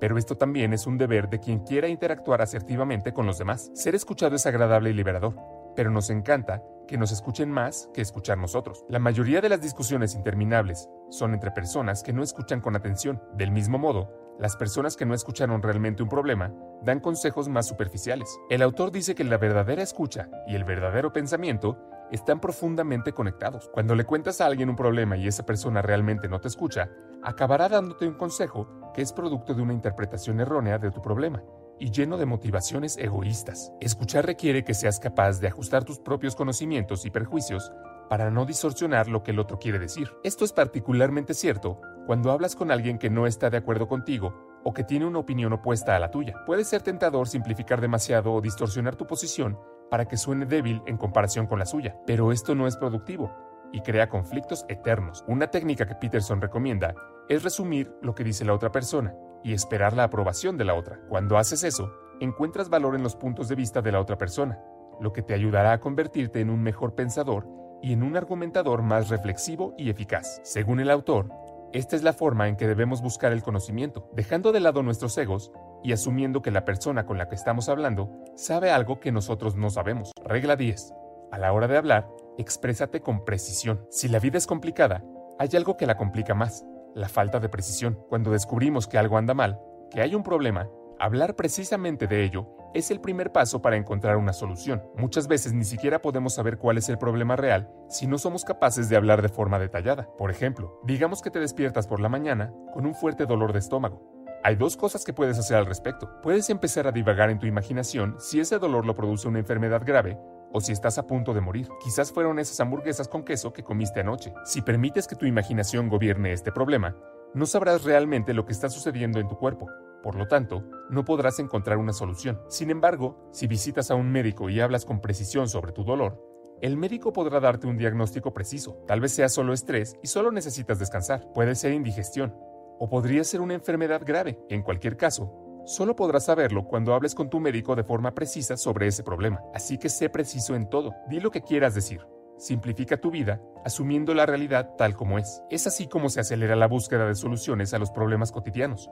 pero 0.00 0.18
esto 0.18 0.36
también 0.36 0.72
es 0.72 0.86
un 0.86 0.98
deber 0.98 1.28
de 1.28 1.38
quien 1.38 1.60
quiera 1.60 1.88
interactuar 1.88 2.42
asertivamente 2.42 3.12
con 3.12 3.26
los 3.26 3.38
demás. 3.38 3.70
Ser 3.74 3.94
escuchado 3.94 4.34
es 4.34 4.46
agradable 4.46 4.90
y 4.90 4.94
liberador, 4.94 5.34
pero 5.78 5.92
nos 5.92 6.10
encanta 6.10 6.60
que 6.88 6.98
nos 6.98 7.12
escuchen 7.12 7.52
más 7.52 7.88
que 7.94 8.00
escuchar 8.00 8.36
nosotros. 8.36 8.84
La 8.88 8.98
mayoría 8.98 9.40
de 9.40 9.48
las 9.48 9.60
discusiones 9.60 10.16
interminables 10.16 10.88
son 11.08 11.34
entre 11.34 11.52
personas 11.52 12.02
que 12.02 12.12
no 12.12 12.24
escuchan 12.24 12.60
con 12.60 12.74
atención. 12.74 13.22
Del 13.34 13.52
mismo 13.52 13.78
modo, 13.78 14.10
las 14.40 14.56
personas 14.56 14.96
que 14.96 15.06
no 15.06 15.14
escucharon 15.14 15.62
realmente 15.62 16.02
un 16.02 16.08
problema 16.08 16.52
dan 16.82 16.98
consejos 16.98 17.48
más 17.48 17.68
superficiales. 17.68 18.40
El 18.50 18.62
autor 18.62 18.90
dice 18.90 19.14
que 19.14 19.22
la 19.22 19.38
verdadera 19.38 19.84
escucha 19.84 20.28
y 20.48 20.56
el 20.56 20.64
verdadero 20.64 21.12
pensamiento 21.12 21.78
están 22.10 22.40
profundamente 22.40 23.12
conectados. 23.12 23.70
Cuando 23.72 23.94
le 23.94 24.02
cuentas 24.02 24.40
a 24.40 24.46
alguien 24.46 24.68
un 24.68 24.74
problema 24.74 25.16
y 25.16 25.28
esa 25.28 25.46
persona 25.46 25.80
realmente 25.80 26.28
no 26.28 26.40
te 26.40 26.48
escucha, 26.48 26.90
acabará 27.22 27.68
dándote 27.68 28.08
un 28.08 28.14
consejo 28.14 28.90
que 28.92 29.02
es 29.02 29.12
producto 29.12 29.54
de 29.54 29.62
una 29.62 29.74
interpretación 29.74 30.40
errónea 30.40 30.78
de 30.78 30.90
tu 30.90 31.00
problema 31.00 31.40
y 31.80 31.90
lleno 31.90 32.16
de 32.16 32.26
motivaciones 32.26 32.96
egoístas. 32.98 33.72
Escuchar 33.80 34.26
requiere 34.26 34.64
que 34.64 34.74
seas 34.74 35.00
capaz 35.00 35.40
de 35.40 35.48
ajustar 35.48 35.84
tus 35.84 35.98
propios 35.98 36.36
conocimientos 36.36 37.04
y 37.06 37.10
perjuicios 37.10 37.72
para 38.08 38.30
no 38.30 38.46
distorsionar 38.46 39.08
lo 39.08 39.22
que 39.22 39.32
el 39.32 39.38
otro 39.38 39.58
quiere 39.58 39.78
decir. 39.78 40.10
Esto 40.24 40.44
es 40.44 40.52
particularmente 40.52 41.34
cierto 41.34 41.80
cuando 42.06 42.30
hablas 42.30 42.56
con 42.56 42.70
alguien 42.70 42.98
que 42.98 43.10
no 43.10 43.26
está 43.26 43.50
de 43.50 43.58
acuerdo 43.58 43.86
contigo 43.86 44.60
o 44.64 44.72
que 44.72 44.84
tiene 44.84 45.06
una 45.06 45.18
opinión 45.18 45.52
opuesta 45.52 45.94
a 45.94 45.98
la 45.98 46.10
tuya. 46.10 46.34
Puede 46.46 46.64
ser 46.64 46.82
tentador 46.82 47.28
simplificar 47.28 47.80
demasiado 47.80 48.32
o 48.32 48.40
distorsionar 48.40 48.96
tu 48.96 49.06
posición 49.06 49.58
para 49.90 50.06
que 50.06 50.16
suene 50.16 50.46
débil 50.46 50.82
en 50.86 50.96
comparación 50.96 51.46
con 51.46 51.58
la 51.58 51.66
suya, 51.66 51.96
pero 52.06 52.32
esto 52.32 52.54
no 52.54 52.66
es 52.66 52.76
productivo 52.76 53.32
y 53.72 53.80
crea 53.82 54.08
conflictos 54.08 54.64
eternos. 54.68 55.24
Una 55.28 55.48
técnica 55.50 55.86
que 55.86 55.94
Peterson 55.94 56.40
recomienda 56.40 56.94
es 57.28 57.42
resumir 57.42 57.92
lo 58.02 58.14
que 58.14 58.24
dice 58.24 58.44
la 58.44 58.54
otra 58.54 58.72
persona 58.72 59.14
y 59.42 59.52
esperar 59.52 59.94
la 59.94 60.04
aprobación 60.04 60.56
de 60.56 60.64
la 60.64 60.74
otra. 60.74 61.00
Cuando 61.08 61.38
haces 61.38 61.64
eso, 61.64 61.92
encuentras 62.20 62.68
valor 62.68 62.94
en 62.94 63.02
los 63.02 63.16
puntos 63.16 63.48
de 63.48 63.54
vista 63.54 63.82
de 63.82 63.92
la 63.92 64.00
otra 64.00 64.18
persona, 64.18 64.60
lo 65.00 65.12
que 65.12 65.22
te 65.22 65.34
ayudará 65.34 65.72
a 65.72 65.80
convertirte 65.80 66.40
en 66.40 66.50
un 66.50 66.62
mejor 66.62 66.94
pensador 66.94 67.46
y 67.82 67.92
en 67.92 68.02
un 68.02 68.16
argumentador 68.16 68.82
más 68.82 69.08
reflexivo 69.08 69.74
y 69.78 69.90
eficaz. 69.90 70.40
Según 70.42 70.80
el 70.80 70.90
autor, 70.90 71.28
esta 71.72 71.96
es 71.96 72.02
la 72.02 72.12
forma 72.12 72.48
en 72.48 72.56
que 72.56 72.66
debemos 72.66 73.02
buscar 73.02 73.32
el 73.32 73.42
conocimiento, 73.42 74.08
dejando 74.14 74.52
de 74.52 74.60
lado 74.60 74.82
nuestros 74.82 75.16
egos 75.18 75.52
y 75.84 75.92
asumiendo 75.92 76.42
que 76.42 76.50
la 76.50 76.64
persona 76.64 77.04
con 77.04 77.18
la 77.18 77.28
que 77.28 77.34
estamos 77.34 77.68
hablando 77.68 78.10
sabe 78.36 78.70
algo 78.70 79.00
que 79.00 79.12
nosotros 79.12 79.54
no 79.54 79.70
sabemos. 79.70 80.12
Regla 80.24 80.56
10. 80.56 80.94
A 81.30 81.38
la 81.38 81.52
hora 81.52 81.68
de 81.68 81.76
hablar, 81.76 82.08
exprésate 82.38 83.00
con 83.00 83.24
precisión. 83.24 83.86
Si 83.90 84.08
la 84.08 84.18
vida 84.18 84.38
es 84.38 84.46
complicada, 84.46 85.04
hay 85.38 85.50
algo 85.54 85.76
que 85.76 85.86
la 85.86 85.96
complica 85.96 86.34
más, 86.34 86.64
la 86.94 87.08
falta 87.08 87.40
de 87.40 87.48
precisión. 87.48 87.98
Cuando 88.08 88.30
descubrimos 88.30 88.86
que 88.86 88.98
algo 88.98 89.18
anda 89.18 89.34
mal, 89.34 89.60
que 89.90 90.00
hay 90.00 90.14
un 90.14 90.22
problema, 90.22 90.68
hablar 90.98 91.36
precisamente 91.36 92.06
de 92.06 92.24
ello 92.24 92.48
es 92.74 92.90
el 92.90 93.00
primer 93.00 93.32
paso 93.32 93.62
para 93.62 93.76
encontrar 93.76 94.16
una 94.16 94.32
solución. 94.32 94.82
Muchas 94.96 95.26
veces 95.26 95.52
ni 95.52 95.64
siquiera 95.64 96.02
podemos 96.02 96.34
saber 96.34 96.58
cuál 96.58 96.78
es 96.78 96.88
el 96.88 96.98
problema 96.98 97.36
real 97.36 97.70
si 97.88 98.06
no 98.06 98.18
somos 98.18 98.44
capaces 98.44 98.88
de 98.88 98.96
hablar 98.96 99.22
de 99.22 99.28
forma 99.28 99.58
detallada. 99.58 100.08
Por 100.18 100.30
ejemplo, 100.30 100.80
digamos 100.84 101.22
que 101.22 101.30
te 101.30 101.40
despiertas 101.40 101.86
por 101.86 102.00
la 102.00 102.08
mañana 102.08 102.52
con 102.72 102.86
un 102.86 102.94
fuerte 102.94 103.26
dolor 103.26 103.52
de 103.52 103.60
estómago. 103.60 104.02
Hay 104.44 104.56
dos 104.56 104.76
cosas 104.76 105.04
que 105.04 105.12
puedes 105.12 105.38
hacer 105.38 105.56
al 105.56 105.66
respecto. 105.66 106.10
Puedes 106.22 106.48
empezar 106.50 106.86
a 106.86 106.92
divagar 106.92 107.30
en 107.30 107.38
tu 107.38 107.46
imaginación 107.46 108.16
si 108.18 108.40
ese 108.40 108.58
dolor 108.58 108.86
lo 108.86 108.94
produce 108.94 109.26
una 109.26 109.40
enfermedad 109.40 109.82
grave 109.84 110.18
o 110.52 110.60
si 110.60 110.72
estás 110.72 110.98
a 110.98 111.06
punto 111.06 111.34
de 111.34 111.40
morir. 111.40 111.68
Quizás 111.82 112.12
fueron 112.12 112.38
esas 112.38 112.60
hamburguesas 112.60 113.08
con 113.08 113.24
queso 113.24 113.52
que 113.52 113.64
comiste 113.64 114.00
anoche. 114.00 114.32
Si 114.44 114.62
permites 114.62 115.06
que 115.06 115.16
tu 115.16 115.26
imaginación 115.26 115.88
gobierne 115.88 116.32
este 116.32 116.52
problema, 116.52 116.96
no 117.34 117.46
sabrás 117.46 117.84
realmente 117.84 118.34
lo 118.34 118.46
que 118.46 118.52
está 118.52 118.68
sucediendo 118.68 119.20
en 119.20 119.28
tu 119.28 119.36
cuerpo. 119.36 119.66
Por 120.02 120.14
lo 120.14 120.26
tanto, 120.28 120.64
no 120.90 121.04
podrás 121.04 121.38
encontrar 121.38 121.76
una 121.76 121.92
solución. 121.92 122.40
Sin 122.48 122.70
embargo, 122.70 123.28
si 123.32 123.46
visitas 123.46 123.90
a 123.90 123.94
un 123.94 124.10
médico 124.10 124.48
y 124.48 124.60
hablas 124.60 124.84
con 124.84 125.00
precisión 125.00 125.48
sobre 125.48 125.72
tu 125.72 125.84
dolor, 125.84 126.22
el 126.60 126.76
médico 126.76 127.12
podrá 127.12 127.40
darte 127.40 127.66
un 127.66 127.76
diagnóstico 127.76 128.32
preciso. 128.32 128.82
Tal 128.86 129.00
vez 129.00 129.12
sea 129.12 129.28
solo 129.28 129.52
estrés 129.52 129.96
y 130.02 130.08
solo 130.08 130.32
necesitas 130.32 130.78
descansar. 130.78 131.32
Puede 131.32 131.54
ser 131.54 131.72
indigestión. 131.72 132.34
O 132.80 132.88
podría 132.88 133.24
ser 133.24 133.40
una 133.40 133.54
enfermedad 133.54 134.02
grave. 134.04 134.38
En 134.48 134.62
cualquier 134.62 134.96
caso, 134.96 135.47
solo 135.68 135.94
podrás 135.94 136.24
saberlo 136.24 136.64
cuando 136.64 136.94
hables 136.94 137.14
con 137.14 137.28
tu 137.28 137.40
médico 137.40 137.76
de 137.76 137.84
forma 137.84 138.14
precisa 138.14 138.56
sobre 138.56 138.86
ese 138.86 139.02
problema. 139.02 139.42
Así 139.54 139.76
que 139.76 139.90
sé 139.90 140.08
preciso 140.08 140.54
en 140.54 140.68
todo. 140.68 140.94
Di 141.08 141.20
lo 141.20 141.30
que 141.30 141.42
quieras 141.42 141.74
decir. 141.74 142.00
Simplifica 142.38 142.96
tu 142.96 143.10
vida 143.10 143.40
asumiendo 143.64 144.14
la 144.14 144.24
realidad 144.24 144.74
tal 144.78 144.96
como 144.96 145.18
es. 145.18 145.42
Es 145.50 145.66
así 145.66 145.86
como 145.86 146.08
se 146.08 146.20
acelera 146.20 146.56
la 146.56 146.68
búsqueda 146.68 147.06
de 147.06 147.14
soluciones 147.14 147.74
a 147.74 147.78
los 147.78 147.90
problemas 147.90 148.32
cotidianos. 148.32 148.90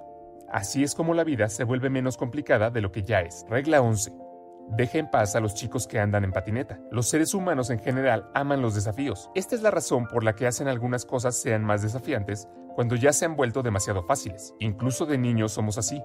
Así 0.50 0.82
es 0.82 0.94
como 0.94 1.14
la 1.14 1.24
vida 1.24 1.48
se 1.48 1.64
vuelve 1.64 1.88
menos 1.88 2.18
complicada 2.18 2.70
de 2.70 2.82
lo 2.82 2.92
que 2.92 3.02
ya 3.02 3.20
es. 3.20 3.46
Regla 3.48 3.80
11. 3.80 4.12
Deja 4.68 4.98
en 4.98 5.10
paz 5.10 5.34
a 5.34 5.40
los 5.40 5.54
chicos 5.54 5.86
que 5.86 5.98
andan 5.98 6.24
en 6.24 6.32
patineta. 6.32 6.78
Los 6.90 7.08
seres 7.08 7.32
humanos 7.32 7.70
en 7.70 7.78
general 7.78 8.28
aman 8.34 8.60
los 8.60 8.74
desafíos. 8.74 9.30
Esta 9.34 9.54
es 9.54 9.62
la 9.62 9.70
razón 9.70 10.06
por 10.08 10.24
la 10.24 10.34
que 10.34 10.46
hacen 10.46 10.68
algunas 10.68 11.06
cosas 11.06 11.36
sean 11.36 11.64
más 11.64 11.82
desafiantes 11.82 12.48
cuando 12.74 12.96
ya 12.96 13.14
se 13.14 13.24
han 13.24 13.36
vuelto 13.36 13.62
demasiado 13.62 14.02
fáciles. 14.02 14.54
Incluso 14.58 15.06
de 15.06 15.16
niños 15.16 15.52
somos 15.52 15.78
así. 15.78 16.02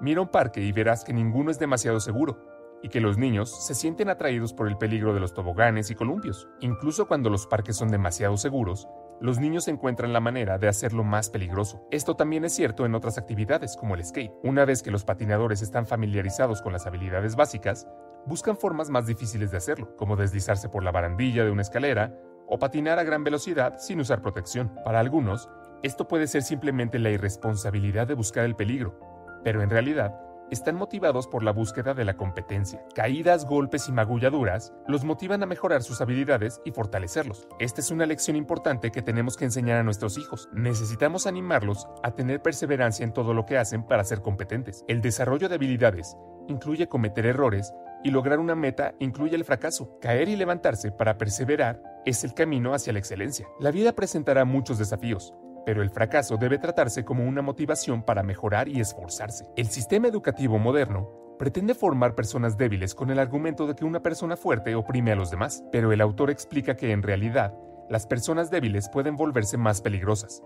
Mira 0.00 0.20
un 0.20 0.28
parque 0.28 0.60
y 0.60 0.72
verás 0.72 1.04
que 1.04 1.12
ninguno 1.12 1.50
es 1.50 1.58
demasiado 1.58 2.00
seguro 2.00 2.38
y 2.82 2.88
que 2.88 3.00
los 3.00 3.16
niños 3.16 3.66
se 3.66 3.74
sienten 3.74 4.10
atraídos 4.10 4.52
por 4.52 4.68
el 4.68 4.76
peligro 4.76 5.14
de 5.14 5.20
los 5.20 5.32
toboganes 5.32 5.90
y 5.90 5.94
columpios. 5.94 6.48
Incluso 6.60 7.08
cuando 7.08 7.30
los 7.30 7.46
parques 7.46 7.76
son 7.76 7.88
demasiado 7.88 8.36
seguros, 8.36 8.88
los 9.20 9.40
niños 9.40 9.66
encuentran 9.68 10.12
la 10.12 10.20
manera 10.20 10.58
de 10.58 10.68
hacerlo 10.68 11.02
más 11.02 11.30
peligroso. 11.30 11.86
Esto 11.90 12.14
también 12.16 12.44
es 12.44 12.54
cierto 12.54 12.84
en 12.84 12.94
otras 12.94 13.16
actividades 13.16 13.74
como 13.76 13.94
el 13.94 14.04
skate. 14.04 14.32
Una 14.44 14.66
vez 14.66 14.82
que 14.82 14.90
los 14.90 15.04
patinadores 15.04 15.62
están 15.62 15.86
familiarizados 15.86 16.60
con 16.60 16.74
las 16.74 16.86
habilidades 16.86 17.34
básicas, 17.34 17.88
buscan 18.26 18.58
formas 18.58 18.90
más 18.90 19.06
difíciles 19.06 19.50
de 19.50 19.56
hacerlo, 19.56 19.96
como 19.96 20.16
deslizarse 20.16 20.68
por 20.68 20.84
la 20.84 20.92
barandilla 20.92 21.44
de 21.44 21.50
una 21.50 21.62
escalera 21.62 22.14
o 22.46 22.58
patinar 22.58 22.98
a 22.98 23.04
gran 23.04 23.24
velocidad 23.24 23.78
sin 23.78 24.00
usar 24.00 24.20
protección. 24.20 24.74
Para 24.84 25.00
algunos, 25.00 25.48
esto 25.82 26.06
puede 26.06 26.26
ser 26.26 26.42
simplemente 26.42 26.98
la 26.98 27.10
irresponsabilidad 27.10 28.06
de 28.06 28.14
buscar 28.14 28.44
el 28.44 28.54
peligro, 28.54 29.15
pero 29.46 29.62
en 29.62 29.70
realidad 29.70 30.12
están 30.50 30.74
motivados 30.74 31.28
por 31.28 31.44
la 31.44 31.52
búsqueda 31.52 31.94
de 31.94 32.04
la 32.04 32.16
competencia. 32.16 32.84
Caídas, 32.96 33.46
golpes 33.46 33.88
y 33.88 33.92
magulladuras 33.92 34.72
los 34.88 35.04
motivan 35.04 35.40
a 35.44 35.46
mejorar 35.46 35.84
sus 35.84 36.00
habilidades 36.00 36.60
y 36.64 36.72
fortalecerlos. 36.72 37.46
Esta 37.60 37.80
es 37.80 37.92
una 37.92 38.06
lección 38.06 38.36
importante 38.36 38.90
que 38.90 39.02
tenemos 39.02 39.36
que 39.36 39.44
enseñar 39.44 39.78
a 39.78 39.84
nuestros 39.84 40.18
hijos. 40.18 40.48
Necesitamos 40.52 41.28
animarlos 41.28 41.86
a 42.02 42.10
tener 42.10 42.42
perseverancia 42.42 43.04
en 43.04 43.12
todo 43.12 43.34
lo 43.34 43.46
que 43.46 43.56
hacen 43.56 43.84
para 43.84 44.02
ser 44.02 44.20
competentes. 44.20 44.84
El 44.88 45.00
desarrollo 45.00 45.48
de 45.48 45.54
habilidades 45.54 46.16
incluye 46.48 46.88
cometer 46.88 47.24
errores 47.24 47.72
y 48.02 48.10
lograr 48.10 48.40
una 48.40 48.56
meta 48.56 48.96
incluye 48.98 49.36
el 49.36 49.44
fracaso. 49.44 49.96
Caer 50.00 50.28
y 50.28 50.34
levantarse 50.34 50.90
para 50.90 51.18
perseverar 51.18 51.80
es 52.04 52.24
el 52.24 52.34
camino 52.34 52.74
hacia 52.74 52.92
la 52.92 52.98
excelencia. 52.98 53.46
La 53.60 53.70
vida 53.70 53.92
presentará 53.92 54.44
muchos 54.44 54.78
desafíos, 54.78 55.34
pero 55.66 55.82
el 55.82 55.90
fracaso 55.90 56.36
debe 56.36 56.58
tratarse 56.58 57.04
como 57.04 57.24
una 57.24 57.42
motivación 57.42 58.04
para 58.04 58.22
mejorar 58.22 58.68
y 58.68 58.80
esforzarse. 58.80 59.50
El 59.56 59.66
sistema 59.66 60.06
educativo 60.06 60.58
moderno 60.60 61.10
pretende 61.40 61.74
formar 61.74 62.14
personas 62.14 62.56
débiles 62.56 62.94
con 62.94 63.10
el 63.10 63.18
argumento 63.18 63.66
de 63.66 63.74
que 63.74 63.84
una 63.84 64.00
persona 64.00 64.36
fuerte 64.36 64.76
oprime 64.76 65.10
a 65.10 65.16
los 65.16 65.30
demás, 65.30 65.64
pero 65.72 65.90
el 65.92 66.00
autor 66.00 66.30
explica 66.30 66.76
que 66.76 66.92
en 66.92 67.02
realidad 67.02 67.52
las 67.90 68.06
personas 68.06 68.48
débiles 68.48 68.88
pueden 68.88 69.16
volverse 69.16 69.58
más 69.58 69.82
peligrosas, 69.82 70.40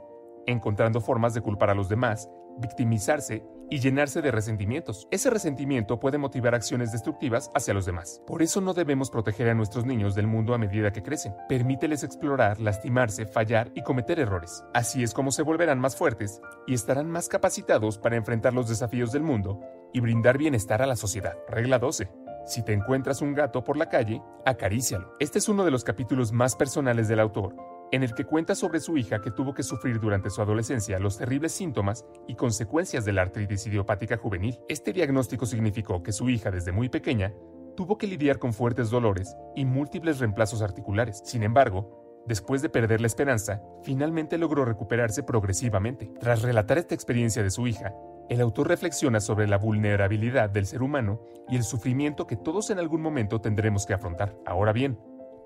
encontrando 0.47 1.03
formas 1.03 1.35
de 1.35 1.43
culpar 1.43 1.69
a 1.69 1.75
los 1.75 1.91
demás, 1.91 2.29
victimizarse 2.59 3.45
y 3.71 3.79
llenarse 3.79 4.21
de 4.21 4.31
resentimientos. 4.31 5.09
Ese 5.11 5.31
resentimiento 5.31 6.01
puede 6.01 6.19
motivar 6.19 6.55
acciones 6.55 6.93
destructivas 6.93 7.51
hacia 7.55 7.73
los 7.73 7.87
demás. 7.87 8.21
Por 8.27 8.43
eso 8.43 8.61
no 8.61 8.75
debemos 8.75 9.11
proteger 9.11 9.49
a 9.49 9.55
nuestros 9.55 9.87
niños 9.87 10.15
del 10.15 10.27
mundo 10.27 10.53
a 10.53 10.59
medida 10.59 10.93
que 10.93 11.03
crecen. 11.03 11.35
Permíteles 11.49 12.03
explorar, 12.03 12.61
lastimarse, 12.61 13.27
fallar 13.27 13.71
y 13.75 13.83
cometer 13.83 14.19
errores. 14.19 14.65
Así 14.75 15.03
es 15.03 15.15
como 15.15 15.31
se 15.31 15.43
volverán 15.43 15.79
más 15.79 15.97
fuertes 15.97 16.41
y 16.67 16.75
estarán 16.75 17.11
más 17.11 17.29
capacitados 17.29 17.97
para 17.97 18.17
enfrentar 18.17 18.53
los 18.53 18.69
desafíos 18.69 19.13
del 19.13 19.23
mundo 19.23 19.61
y 19.93 20.01
brindar 20.01 20.37
bienestar 20.37 20.83
a 20.83 20.87
la 20.87 20.97
sociedad. 20.97 21.37
Regla 21.49 21.79
12. 21.79 22.11
Si 22.47 22.65
te 22.65 22.73
encuentras 22.73 23.23
un 23.23 23.35
gato 23.35 23.63
por 23.63 23.77
la 23.77 23.89
calle, 23.89 24.23
acarícialo. 24.45 25.15
Este 25.21 25.39
es 25.39 25.49
uno 25.49 25.65
de 25.65 25.71
los 25.71 25.85
capítulos 25.85 26.33
más 26.33 26.57
personales 26.57 27.07
del 27.07 27.21
autor 27.21 27.55
en 27.93 28.03
el 28.03 28.15
que 28.15 28.25
cuenta 28.25 28.55
sobre 28.55 28.81
su 28.81 28.97
hija 28.97 29.21
que 29.21 29.31
tuvo 29.31 29.55
que 29.55 29.63
sufrir 29.63 30.01
durante 30.01 30.31
su 30.31 30.41
adolescencia 30.41 30.99
los 30.99 31.19
terribles 31.19 31.53
síntomas 31.53 32.05
y 32.29 32.35
consecuencias 32.35 33.05
de 33.05 33.13
la 33.13 33.23
artritis 33.23 33.67
idiopática 33.67 34.17
juvenil. 34.17 34.59
Este 34.69 34.93
diagnóstico 34.93 35.47
significó 35.47 36.03
que 36.03 36.13
su 36.13 36.29
hija 36.29 36.51
desde 36.51 36.73
muy 36.73 36.89
pequeña 36.89 37.33
tuvo 37.77 37.99
que 37.99 38.07
lidiar 38.07 38.39
con 38.39 38.53
fuertes 38.53 38.91
dolores 38.91 39.37
y 39.57 39.65
múltiples 39.65 40.19
reemplazos 40.19 40.63
articulares. 40.63 41.23
Sin 41.25 41.43
embargo, 41.43 42.23
después 42.27 42.63
de 42.63 42.69
perder 42.69 43.01
la 43.01 43.07
esperanza, 43.07 43.63
finalmente 43.83 44.39
logró 44.39 44.65
recuperarse 44.65 45.23
progresivamente. 45.23 46.13
Tras 46.21 46.43
relatar 46.43 46.79
esta 46.79 46.95
experiencia 46.95 47.43
de 47.43 47.51
su 47.51 47.67
hija, 47.67 47.93
el 48.29 48.41
autor 48.41 48.69
reflexiona 48.69 49.19
sobre 49.19 49.49
la 49.49 49.59
vulnerabilidad 49.59 50.51
del 50.51 50.67
ser 50.67 50.83
humano 50.83 51.21
y 51.49 51.57
el 51.57 51.65
sufrimiento 51.65 52.29
que 52.29 52.37
todos 52.37 52.71
en 52.71 52.79
algún 52.79 53.03
momento 53.03 53.41
tendremos 53.41 53.87
que 53.87 53.95
afrontar. 53.95 54.37
Ahora 54.47 54.73
bien, 54.73 54.99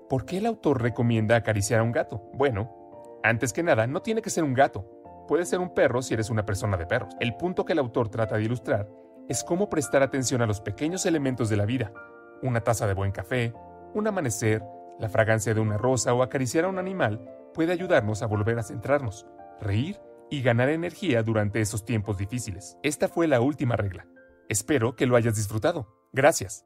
¿Por 0.09 0.25
qué 0.25 0.37
el 0.37 0.45
autor 0.45 0.81
recomienda 0.81 1.35
acariciar 1.35 1.79
a 1.79 1.83
un 1.83 1.91
gato? 1.91 2.29
Bueno, 2.33 3.19
antes 3.23 3.53
que 3.53 3.63
nada, 3.63 3.87
no 3.87 4.01
tiene 4.01 4.21
que 4.21 4.29
ser 4.29 4.43
un 4.43 4.53
gato. 4.53 4.85
Puede 5.27 5.45
ser 5.45 5.59
un 5.59 5.73
perro 5.73 6.03
si 6.03 6.13
eres 6.13 6.29
una 6.29 6.45
persona 6.45 6.77
de 6.77 6.85
perros. 6.85 7.15
El 7.19 7.35
punto 7.35 7.65
que 7.65 7.73
el 7.73 7.79
autor 7.79 8.09
trata 8.09 8.37
de 8.37 8.43
ilustrar 8.43 8.87
es 9.27 9.43
cómo 9.43 9.67
prestar 9.69 10.03
atención 10.03 10.43
a 10.43 10.45
los 10.45 10.61
pequeños 10.61 11.07
elementos 11.07 11.49
de 11.49 11.57
la 11.57 11.65
vida. 11.65 11.91
Una 12.43 12.61
taza 12.61 12.85
de 12.85 12.93
buen 12.93 13.11
café, 13.11 13.53
un 13.95 14.07
amanecer, 14.07 14.63
la 14.99 15.09
fragancia 15.09 15.55
de 15.55 15.59
una 15.59 15.77
rosa 15.77 16.13
o 16.13 16.21
acariciar 16.21 16.65
a 16.65 16.69
un 16.69 16.77
animal 16.77 17.27
puede 17.53 17.71
ayudarnos 17.71 18.21
a 18.21 18.27
volver 18.27 18.59
a 18.59 18.63
centrarnos, 18.63 19.25
reír 19.59 19.99
y 20.29 20.43
ganar 20.43 20.69
energía 20.69 21.23
durante 21.23 21.61
esos 21.61 21.83
tiempos 21.83 22.17
difíciles. 22.17 22.77
Esta 22.83 23.07
fue 23.07 23.27
la 23.27 23.41
última 23.41 23.75
regla. 23.75 24.05
Espero 24.49 24.95
que 24.95 25.07
lo 25.07 25.15
hayas 25.15 25.35
disfrutado. 25.35 25.87
Gracias. 26.13 26.65